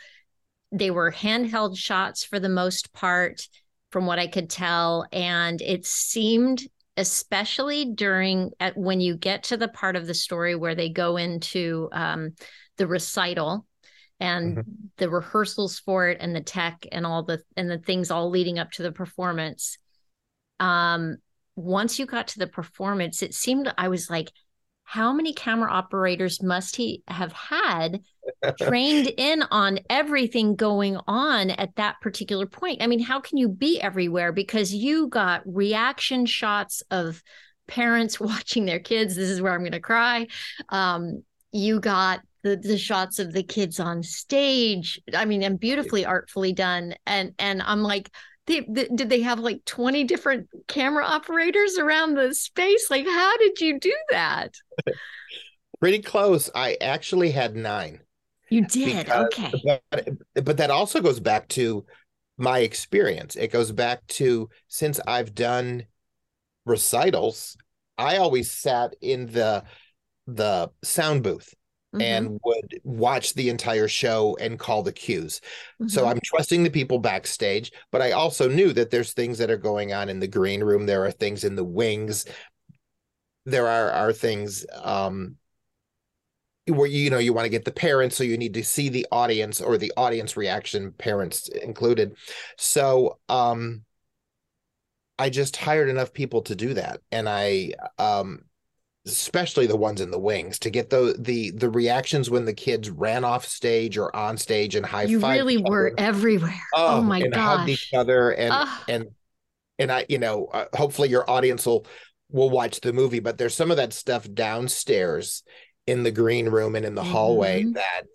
[0.71, 3.47] they were handheld shots for the most part,
[3.91, 5.07] from what I could tell.
[5.11, 6.61] And it seemed,
[6.95, 11.17] especially during at, when you get to the part of the story where they go
[11.17, 12.35] into um,
[12.77, 13.65] the recital
[14.19, 14.71] and mm-hmm.
[14.97, 18.59] the rehearsals for it and the tech and all the and the things all leading
[18.59, 19.77] up to the performance
[20.59, 21.17] um
[21.59, 24.31] once you got to the performance, it seemed I was like,
[24.83, 28.01] how many camera operators must he have had
[28.59, 32.81] trained in on everything going on at that particular point?
[32.81, 34.31] I mean, how can you be everywhere?
[34.31, 37.21] Because you got reaction shots of
[37.67, 39.15] parents watching their kids.
[39.15, 40.27] This is where I'm going to cry.
[40.69, 44.99] Um, you got the the shots of the kids on stage.
[45.13, 46.95] I mean, and beautifully artfully done.
[47.05, 48.09] And and I'm like,
[48.49, 52.89] they, did they have like 20 different camera operators around the space?
[52.89, 54.55] Like how did you do that?
[55.79, 56.49] Pretty close.
[56.53, 58.01] I actually had nine.
[58.49, 59.05] You did?
[59.05, 59.79] Because, okay.
[59.91, 60.09] but,
[60.43, 61.85] but that also goes back to
[62.37, 63.35] my experience.
[63.35, 65.85] It goes back to since i've done
[66.65, 67.57] recitals
[67.97, 69.63] i always sat in the
[70.27, 71.53] the sound booth
[71.93, 72.01] mm-hmm.
[72.01, 75.41] and would watch the entire show and call the cues.
[75.81, 75.87] Mm-hmm.
[75.87, 79.57] So I'm trusting the people backstage, but I also knew that there's things that are
[79.57, 80.85] going on in the green room.
[80.85, 82.25] There are things in the wings.
[83.45, 85.37] There are are things um,
[86.67, 89.07] where you know you want to get the parents, so you need to see the
[89.11, 92.15] audience or the audience reaction, parents included.
[92.57, 93.83] So um,
[95.17, 98.43] I just hired enough people to do that, and I um,
[99.11, 102.89] especially the ones in the wings to get the the the reactions when the kids
[102.89, 107.19] ran off stage or on stage and high you really were everywhere oh, oh my
[107.19, 108.83] and gosh hugged each other and oh.
[108.87, 109.07] and
[109.77, 111.85] and i you know uh, hopefully your audience will
[112.31, 115.43] will watch the movie but there's some of that stuff downstairs
[115.87, 117.11] in the green room and in the mm-hmm.
[117.11, 118.05] hallway that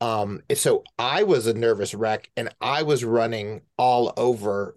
[0.00, 4.76] um so i was a nervous wreck and i was running all over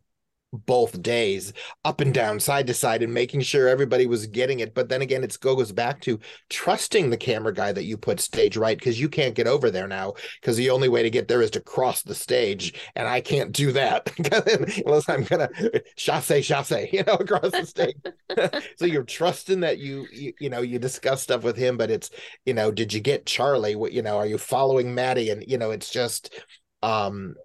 [0.53, 1.51] both days
[1.83, 4.73] up and down side to side and making sure everybody was getting it.
[4.73, 8.55] But then again it goes back to trusting the camera guy that you put stage
[8.55, 8.77] right?
[8.77, 11.51] Because you can't get over there now because the only way to get there is
[11.51, 14.11] to cross the stage and i can't do that.
[14.85, 15.49] Unless i'm gonna
[15.95, 17.95] chasse chasse you know across the stage.
[18.77, 22.09] So you're trusting that you, you you know you discuss stuff with him but it's
[22.45, 23.75] you know did you get charlie?
[23.75, 25.29] What you know are you following maddie?
[25.29, 26.33] And you know it's just
[26.81, 27.35] um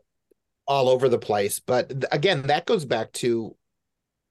[0.68, 1.58] all over the place.
[1.58, 3.56] But again, that goes back to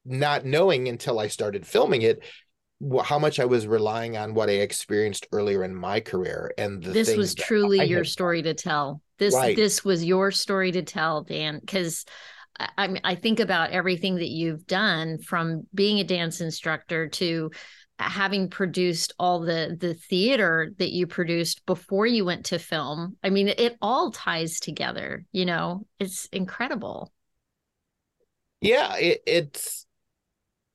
[0.05, 2.23] not knowing until I started filming it
[3.03, 7.15] how much I was relying on what I experienced earlier in my career, and this
[7.15, 9.01] was truly your story to tell.
[9.17, 9.55] This right.
[9.55, 11.59] this was your story to tell, Dan.
[11.59, 12.05] Because
[12.59, 17.49] I I think about everything that you've done from being a dance instructor to
[17.99, 23.17] having produced all the the theater that you produced before you went to film.
[23.23, 25.25] I mean, it all ties together.
[25.31, 27.11] You know, it's incredible.
[28.61, 29.85] Yeah, it, it's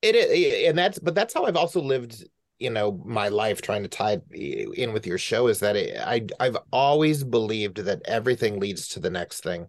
[0.01, 2.23] it, and that's but that's how I've also lived
[2.59, 5.97] you know my life trying to tie eh, in with your show is that it,
[5.99, 9.67] I I've always believed that everything leads to the next thing,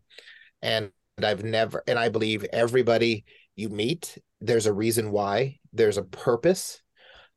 [0.63, 0.91] and
[1.23, 3.25] I've never and I believe everybody
[3.57, 6.83] you meet there's a reason why there's a purpose.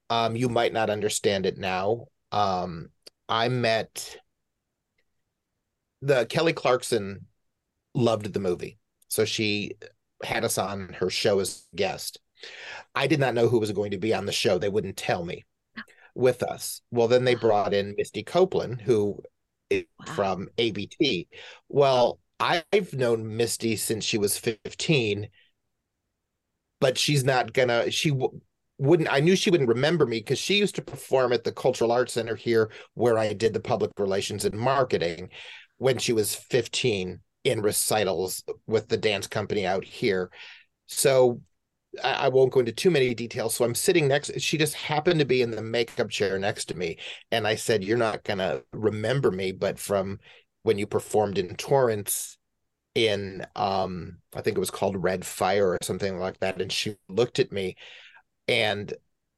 [0.09, 2.07] Um, you might not understand it now.
[2.31, 2.89] Um,
[3.27, 4.17] I met
[6.01, 7.25] the Kelly Clarkson
[7.93, 8.77] loved the movie,
[9.07, 9.73] so she
[10.23, 12.19] had us on her show as guest
[12.95, 14.57] I did not know who was going to be on the show.
[14.57, 15.45] They wouldn't tell me
[16.15, 16.81] with us.
[16.91, 19.21] Well, then they brought in Misty Copeland, who
[19.69, 20.13] is wow.
[20.13, 21.27] from ABT.
[21.69, 25.29] Well, I've known Misty since she was 15,
[26.79, 28.11] but she's not gonna, she
[28.77, 31.91] wouldn't, I knew she wouldn't remember me because she used to perform at the Cultural
[31.91, 35.29] Arts Center here where I did the public relations and marketing
[35.77, 40.29] when she was 15 in recitals with the dance company out here.
[40.87, 41.41] So
[42.03, 43.55] I, I won't go into too many details.
[43.55, 44.39] So I'm sitting next.
[44.39, 46.97] She just happened to be in the makeup chair next to me,
[47.31, 50.19] and I said, "You're not gonna remember me, but from
[50.63, 52.37] when you performed in Torrance."
[52.95, 56.95] in um i think it was called red fire or something like that and she
[57.07, 57.75] looked at me
[58.47, 58.93] and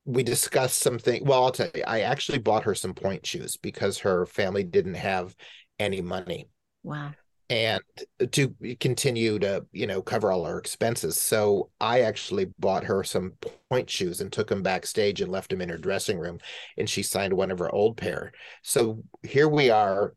[0.05, 3.99] we discussed something well i'll tell you i actually bought her some pointe shoes because
[3.99, 5.35] her family didn't have
[5.79, 6.49] any money.
[6.83, 7.13] Wow.
[7.49, 7.81] And
[8.33, 11.19] to continue to you know cover all our expenses.
[11.19, 13.33] So i actually bought her some
[13.69, 16.39] pointe shoes and took them backstage and left them in her dressing room
[16.77, 18.33] and she signed one of her old pair.
[18.61, 20.13] So here we are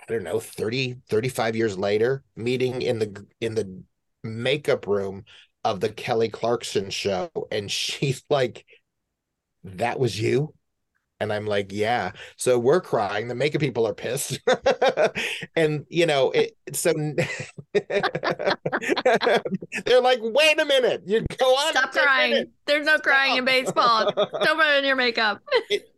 [0.00, 3.82] i don't know 30 35 years later meeting in the in the
[4.24, 5.24] makeup room
[5.64, 8.64] of the kelly clarkson show and she's like
[9.64, 10.54] that was you
[11.20, 12.12] and I'm like, yeah.
[12.36, 13.28] So we're crying.
[13.28, 14.40] The makeup people are pissed.
[15.56, 16.92] and, you know, it, so
[17.72, 18.54] they're
[20.00, 21.02] like, wait a minute.
[21.06, 21.72] You go on.
[21.72, 22.46] Stop crying.
[22.66, 24.12] There's no crying in baseball.
[24.12, 25.42] Don't put in your makeup.
[25.70, 25.92] it,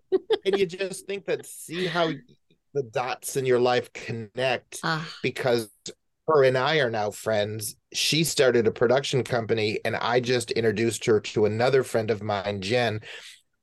[0.44, 2.10] and you just think that, see how
[2.72, 5.04] the dots in your life connect uh.
[5.22, 5.68] because
[6.32, 7.76] her and I are now friends.
[7.92, 12.60] She started a production company, and I just introduced her to another friend of mine,
[12.60, 13.00] Jen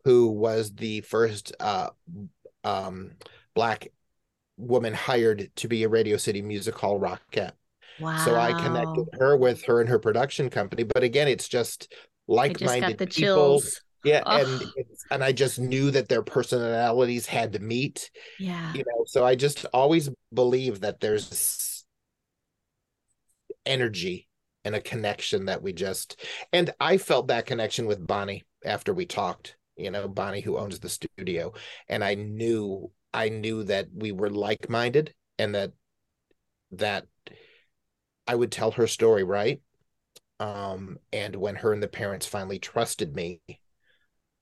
[0.07, 1.89] who was the first uh,
[2.63, 3.11] um,
[3.53, 3.89] black
[4.55, 7.51] woman hired to be a Radio City Music Hall Rockette.
[7.99, 8.24] Wow.
[8.24, 10.84] So I connected her with her and her production company.
[10.84, 11.93] But again, it's just
[12.26, 13.36] like-minded just people.
[13.36, 13.82] Chills.
[14.05, 14.63] Yeah, and
[15.11, 18.09] and I just knew that their personalities had to meet.
[18.39, 18.72] Yeah.
[18.72, 21.28] You know, so I just always believe that there's
[23.68, 24.28] energy
[24.63, 26.20] and a connection that we just
[26.51, 30.80] and I felt that connection with Bonnie after we talked you know bonnie who owns
[30.80, 31.53] the studio.
[31.88, 35.72] And i knew i knew that we were like-minded and that
[36.72, 37.05] that
[38.28, 39.61] i would tell her story right?
[40.39, 43.41] Um and when her and the parents finally trusted me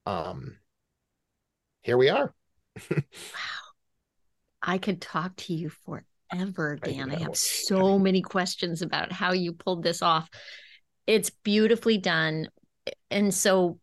[0.05, 0.57] um
[1.81, 2.33] here we are.
[2.89, 2.99] Wow.
[4.67, 5.69] I could talk to you
[6.31, 7.11] forever dan.
[7.11, 10.29] I, I have so many questions about how you pulled this off.
[11.07, 12.49] It's beautifully done.
[13.09, 13.79] And so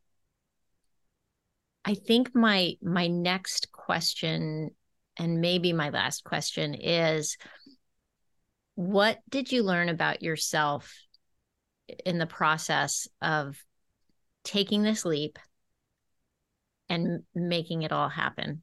[1.84, 4.70] I think my my next question
[5.18, 7.36] and maybe my last question is
[8.74, 10.94] what did you learn about yourself
[12.06, 13.56] in the process of
[14.44, 15.38] taking this leap
[16.88, 18.62] and making it all happen?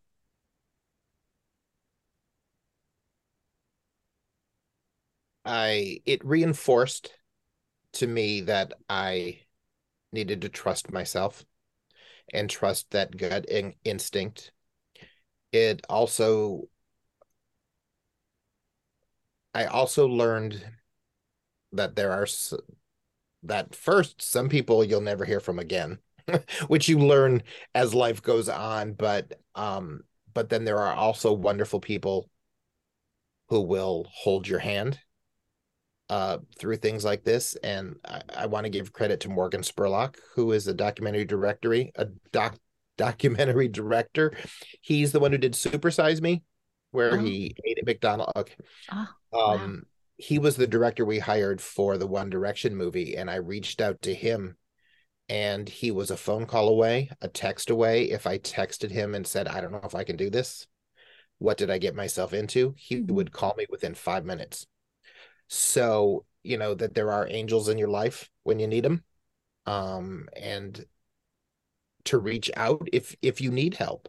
[5.49, 7.11] I it reinforced
[7.93, 9.39] to me that I
[10.13, 11.43] needed to trust myself
[12.31, 14.51] and trust that gut in- instinct.
[15.51, 16.69] It also,
[19.55, 20.63] I also learned
[21.71, 22.27] that there are
[23.41, 25.97] that first some people you'll never hear from again,
[26.67, 27.41] which you learn
[27.73, 28.93] as life goes on.
[28.93, 32.29] But um, but then there are also wonderful people
[33.47, 34.99] who will hold your hand
[36.09, 37.55] uh, through things like this.
[37.63, 41.73] And I, I want to give credit to Morgan Spurlock, who is a documentary director,
[41.73, 42.57] a doc
[42.97, 44.33] documentary director.
[44.81, 46.43] He's the one who did Super Size Me,
[46.91, 47.17] where oh.
[47.17, 48.33] he ate at McDonald's.
[48.35, 48.55] Okay.
[49.31, 49.83] Oh, um,
[50.17, 54.01] he was the director we hired for the One Direction movie, and I reached out
[54.01, 54.57] to him
[55.29, 58.09] and he was a phone call away, a text away.
[58.09, 60.65] If I texted him and said, I don't know if I can do this,
[61.37, 62.73] what did I get myself into?
[62.77, 63.13] He mm-hmm.
[63.13, 64.65] would call me within five minutes.
[65.49, 69.03] So, you know, that there are angels in your life when you need them.
[69.65, 70.83] Um, and
[72.05, 74.07] to reach out if if you need help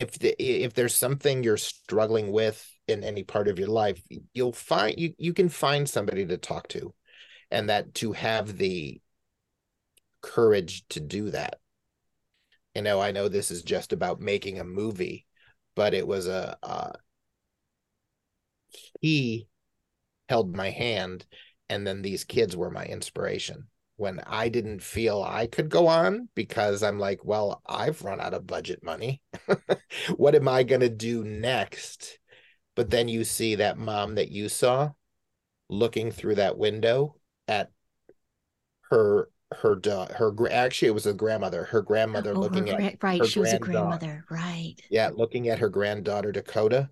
[0.00, 4.02] if the, if there's something you're struggling with in any part of your life
[4.34, 6.92] you'll find you you can find somebody to talk to
[7.50, 9.00] and that to have the
[10.20, 11.58] courage to do that.
[12.74, 15.26] You know, I know this is just about making a movie,
[15.74, 16.92] but it was a uh,
[19.00, 19.48] he
[20.28, 21.26] held my hand,
[21.68, 23.68] and then these kids were my inspiration
[23.98, 28.32] when I didn't feel I could go on because I'm like, well, I've run out
[28.32, 29.20] of budget money.
[30.16, 32.20] what am I going to do next?
[32.76, 34.90] But then you see that mom that you saw
[35.68, 37.16] looking through that window
[37.48, 37.72] at
[38.90, 39.30] her
[39.62, 43.26] her daughter, her actually it was a grandmother, her grandmother oh, looking her, at right.
[43.26, 44.76] she was a grandmother, right?
[44.90, 46.90] Yeah, looking at her granddaughter Dakota,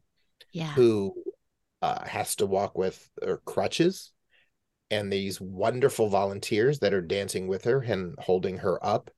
[0.52, 1.14] yeah, who
[1.82, 4.12] uh, has to walk with her crutches,
[4.90, 9.10] and these wonderful volunteers that are dancing with her and holding her up.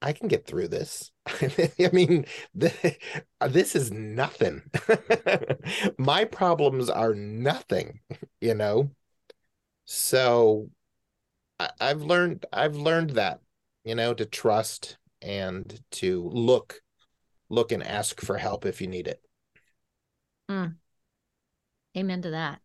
[0.00, 1.10] I can get through this.
[1.26, 4.62] I mean, this is nothing.
[5.98, 8.00] My problems are nothing,
[8.40, 8.90] you know.
[9.86, 10.68] So
[11.58, 13.40] I, I've learned I've learned that,
[13.84, 16.80] you know, to trust and to look
[17.48, 19.20] look and ask for help if you need it.
[20.50, 20.76] Mm.
[21.96, 22.60] Amen to that.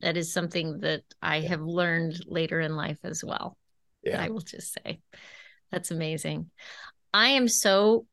[0.00, 3.56] That is something that I have learned later in life as well.
[4.02, 4.20] Yeah.
[4.20, 5.00] I will just say
[5.70, 6.50] that's amazing.
[7.12, 8.06] I am so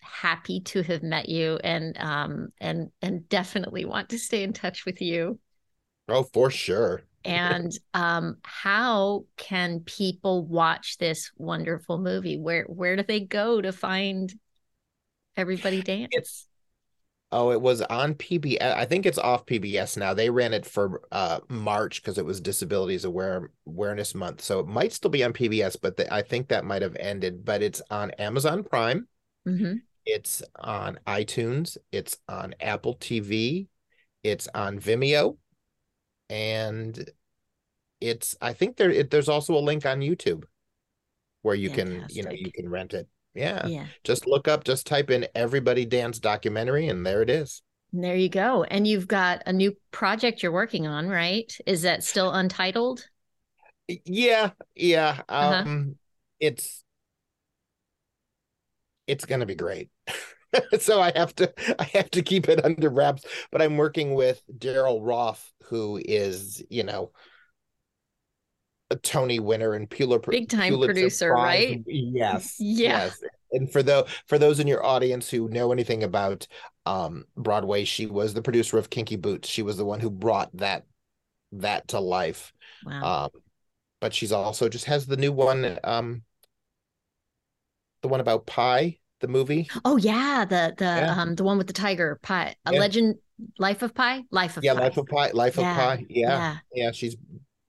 [0.00, 4.84] happy to have met you and um and and definitely want to stay in touch
[4.84, 5.38] with you.
[6.08, 12.38] Oh, for sure and um, how can people watch this wonderful movie?
[12.38, 14.32] Where where do they go to find
[15.36, 16.10] everybody dance?
[16.12, 16.46] It's
[17.34, 18.62] oh, it was on PBS.
[18.62, 20.14] I think it's off PBS now.
[20.14, 24.66] They ran it for uh, March because it was Disabilities Aware Awareness Month, so it
[24.66, 27.44] might still be on PBS, but the, I think that might have ended.
[27.44, 29.08] But it's on Amazon Prime.
[29.46, 29.74] Mm-hmm.
[30.06, 31.76] It's on iTunes.
[31.92, 33.66] It's on Apple TV.
[34.22, 35.36] It's on Vimeo
[36.30, 37.10] and
[38.00, 40.44] it's I think there it, there's also a link on YouTube
[41.42, 42.08] where you Fantastic.
[42.08, 43.08] can you know you can rent it.
[43.34, 43.66] Yeah.
[43.66, 43.86] Yeah.
[44.04, 47.62] Just look up, just type in everybody dance documentary and there it is.
[47.92, 48.64] there you go.
[48.64, 51.56] And you've got a new project you're working on, right?
[51.66, 53.08] Is that still untitled?
[54.04, 55.22] Yeah, yeah.
[55.28, 55.62] Uh-huh.
[55.62, 55.96] Um
[56.40, 56.84] it's
[59.06, 59.90] it's going to be great.
[60.80, 63.24] so I have to I have to keep it under wraps.
[63.50, 67.12] But I'm working with Daryl Roth, who is you know
[68.90, 71.70] a Tony winner and Pulitzer big time Pulitzer producer, Prize.
[71.70, 71.82] right?
[71.86, 73.04] Yes, yeah.
[73.04, 73.22] Yes.
[73.52, 76.46] And for the for those in your audience who know anything about
[76.86, 79.48] um, Broadway, she was the producer of Kinky Boots.
[79.48, 80.84] She was the one who brought that
[81.52, 82.52] that to life.
[82.84, 83.24] Wow.
[83.24, 83.40] Um,
[84.00, 86.22] but she's also just has the new one, um,
[88.02, 89.68] the one about pie, the movie.
[89.84, 91.22] Oh yeah, the the yeah.
[91.22, 92.78] um the one with the tiger Pi, a yeah.
[92.78, 93.14] legend,
[93.58, 94.80] Life of Pi, Life of yeah, Pi.
[94.80, 95.70] Life of Pi, Life yeah.
[95.70, 96.06] of Pi.
[96.08, 96.28] Yeah.
[96.28, 96.92] yeah, yeah.
[96.92, 97.16] She's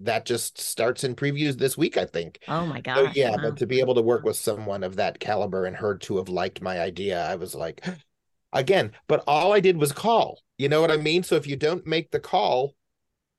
[0.02, 2.40] that just starts in previews this week, I think.
[2.48, 2.96] Oh my god!
[2.96, 3.38] So, yeah, wow.
[3.44, 6.30] but to be able to work with someone of that caliber and her to have
[6.30, 7.86] liked my idea, I was like,
[8.54, 8.92] again.
[9.08, 10.42] But all I did was call.
[10.58, 11.24] You know what I mean?
[11.24, 12.76] So if you don't make the call,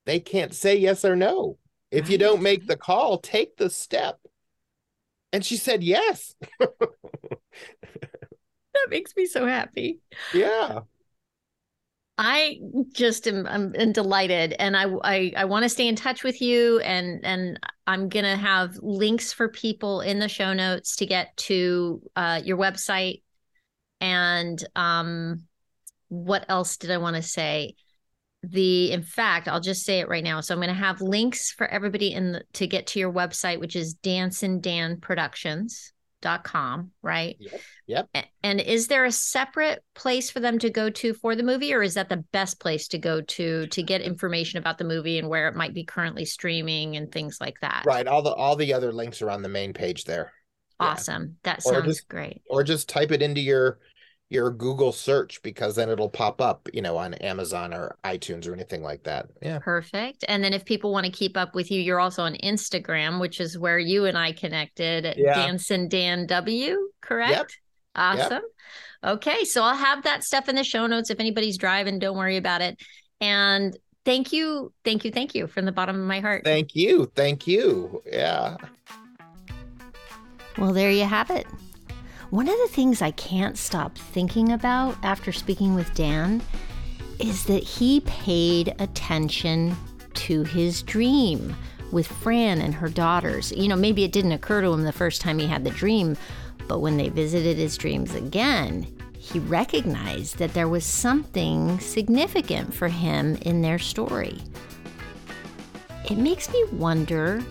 [0.05, 1.59] they can't say yes or no.
[1.91, 4.19] If you don't make the call, take the step.
[5.33, 6.35] And she said yes.
[6.59, 7.39] that
[8.91, 10.01] makes me so happy.
[10.35, 10.81] Yeah.
[12.19, 12.59] I
[12.95, 16.41] just am I'm, am delighted, and I I, I want to stay in touch with
[16.41, 21.37] you, and and I'm gonna have links for people in the show notes to get
[21.37, 23.23] to uh, your website,
[24.01, 25.45] and um,
[26.09, 27.75] what else did I want to say?
[28.43, 30.41] The in fact, I'll just say it right now.
[30.41, 33.77] So I'm gonna have links for everybody in the, to get to your website, which
[33.77, 35.93] is Dancin' Dan Productions
[36.23, 37.37] dot com, right?
[37.39, 37.61] Yep.
[37.87, 38.27] Yep.
[38.43, 41.83] And is there a separate place for them to go to for the movie, or
[41.83, 45.29] is that the best place to go to to get information about the movie and
[45.29, 47.85] where it might be currently streaming and things like that?
[47.87, 48.07] Right.
[48.07, 50.33] All the all the other links are on the main page there.
[50.81, 51.23] Awesome.
[51.23, 51.53] Yeah.
[51.53, 52.43] That sounds just, great.
[52.51, 53.79] Or just type it into your
[54.29, 58.53] your Google search because then it'll pop up, you know, on Amazon or iTunes or
[58.53, 59.29] anything like that.
[59.41, 59.61] Yeah.
[59.61, 60.25] Perfect.
[60.27, 63.41] And then if people want to keep up with you, you're also on Instagram, which
[63.41, 65.35] is where you and I connected at yeah.
[65.35, 67.31] Dancin' Dan W, correct?
[67.31, 67.49] Yep.
[67.95, 68.43] Awesome.
[69.05, 69.13] Yep.
[69.13, 69.45] Okay.
[69.45, 71.11] So I'll have that stuff in the show notes.
[71.11, 72.81] If anybody's driving, don't worry about it.
[73.21, 74.73] And thank you.
[74.85, 75.13] Thank you.
[75.13, 76.43] Thank you from the bottom of my heart.
[76.45, 77.11] Thank you.
[77.15, 78.03] Thank you.
[78.05, 78.57] Yeah.
[80.59, 81.47] Well, there you have it.
[82.31, 86.43] One of the things I can't stop thinking about after speaking with Dan
[87.21, 89.77] is that he paid attention
[90.15, 91.55] to his dream
[91.93, 93.53] with Fran and her daughters.
[93.53, 96.17] You know, maybe it didn't occur to him the first time he had the dream,
[96.67, 102.89] but when they visited his dreams again, he recognized that there was something significant for
[102.89, 104.41] him in their story.
[106.11, 107.45] It makes me wonder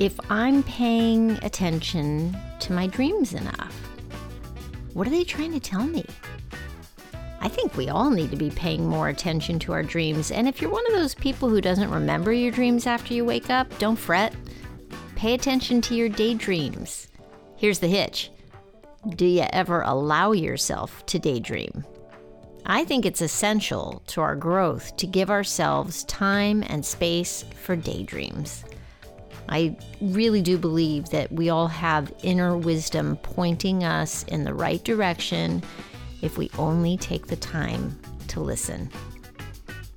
[0.00, 3.76] if I'm paying attention to my dreams enough.
[4.94, 6.06] What are they trying to tell me?
[7.42, 10.30] I think we all need to be paying more attention to our dreams.
[10.30, 13.50] And if you're one of those people who doesn't remember your dreams after you wake
[13.50, 14.34] up, don't fret.
[15.16, 17.08] Pay attention to your daydreams.
[17.56, 18.30] Here's the hitch
[19.16, 21.84] Do you ever allow yourself to daydream?
[22.64, 28.64] I think it's essential to our growth to give ourselves time and space for daydreams.
[29.50, 34.82] I really do believe that we all have inner wisdom pointing us in the right
[34.82, 35.62] direction
[36.22, 37.98] if we only take the time
[38.28, 38.90] to listen.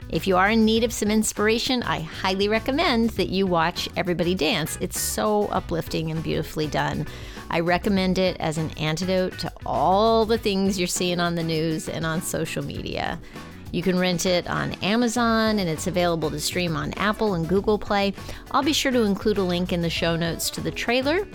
[0.10, 4.36] If you are in need of some inspiration, I highly recommend that you watch Everybody
[4.36, 4.78] Dance.
[4.80, 7.08] It's so uplifting and beautifully done.
[7.50, 11.90] I recommend it as an antidote to all the things you're seeing on the news
[11.90, 13.20] and on social media.
[13.74, 17.80] You can rent it on Amazon and it's available to stream on Apple and Google
[17.80, 18.14] Play.
[18.52, 21.28] I'll be sure to include a link in the show notes to the trailer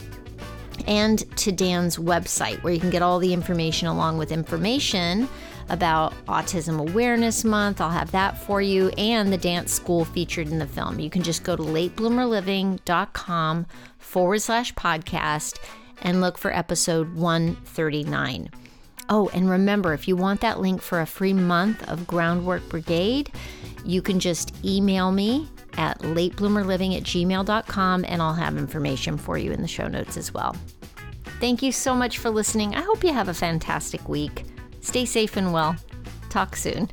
[0.87, 5.29] and to Dan's website where you can get all the information along with information
[5.69, 7.81] about Autism Awareness Month.
[7.81, 11.01] I'll have that for you and the dance school featured in the film.
[11.01, 13.67] You can just go to latebloomerliving.com
[13.99, 15.59] forward slash podcast
[16.03, 18.49] and look for episode 139.
[19.09, 23.33] Oh, and remember, if you want that link for a free month of Groundwork Brigade,
[23.85, 25.49] you can just email me
[25.79, 30.35] at latebloomerliving at gmail.com and I'll have information for you in the show notes as
[30.35, 30.55] well.
[31.41, 32.75] Thank you so much for listening.
[32.75, 34.45] I hope you have a fantastic week.
[34.81, 35.77] Stay safe and well.
[36.29, 36.91] Talk soon.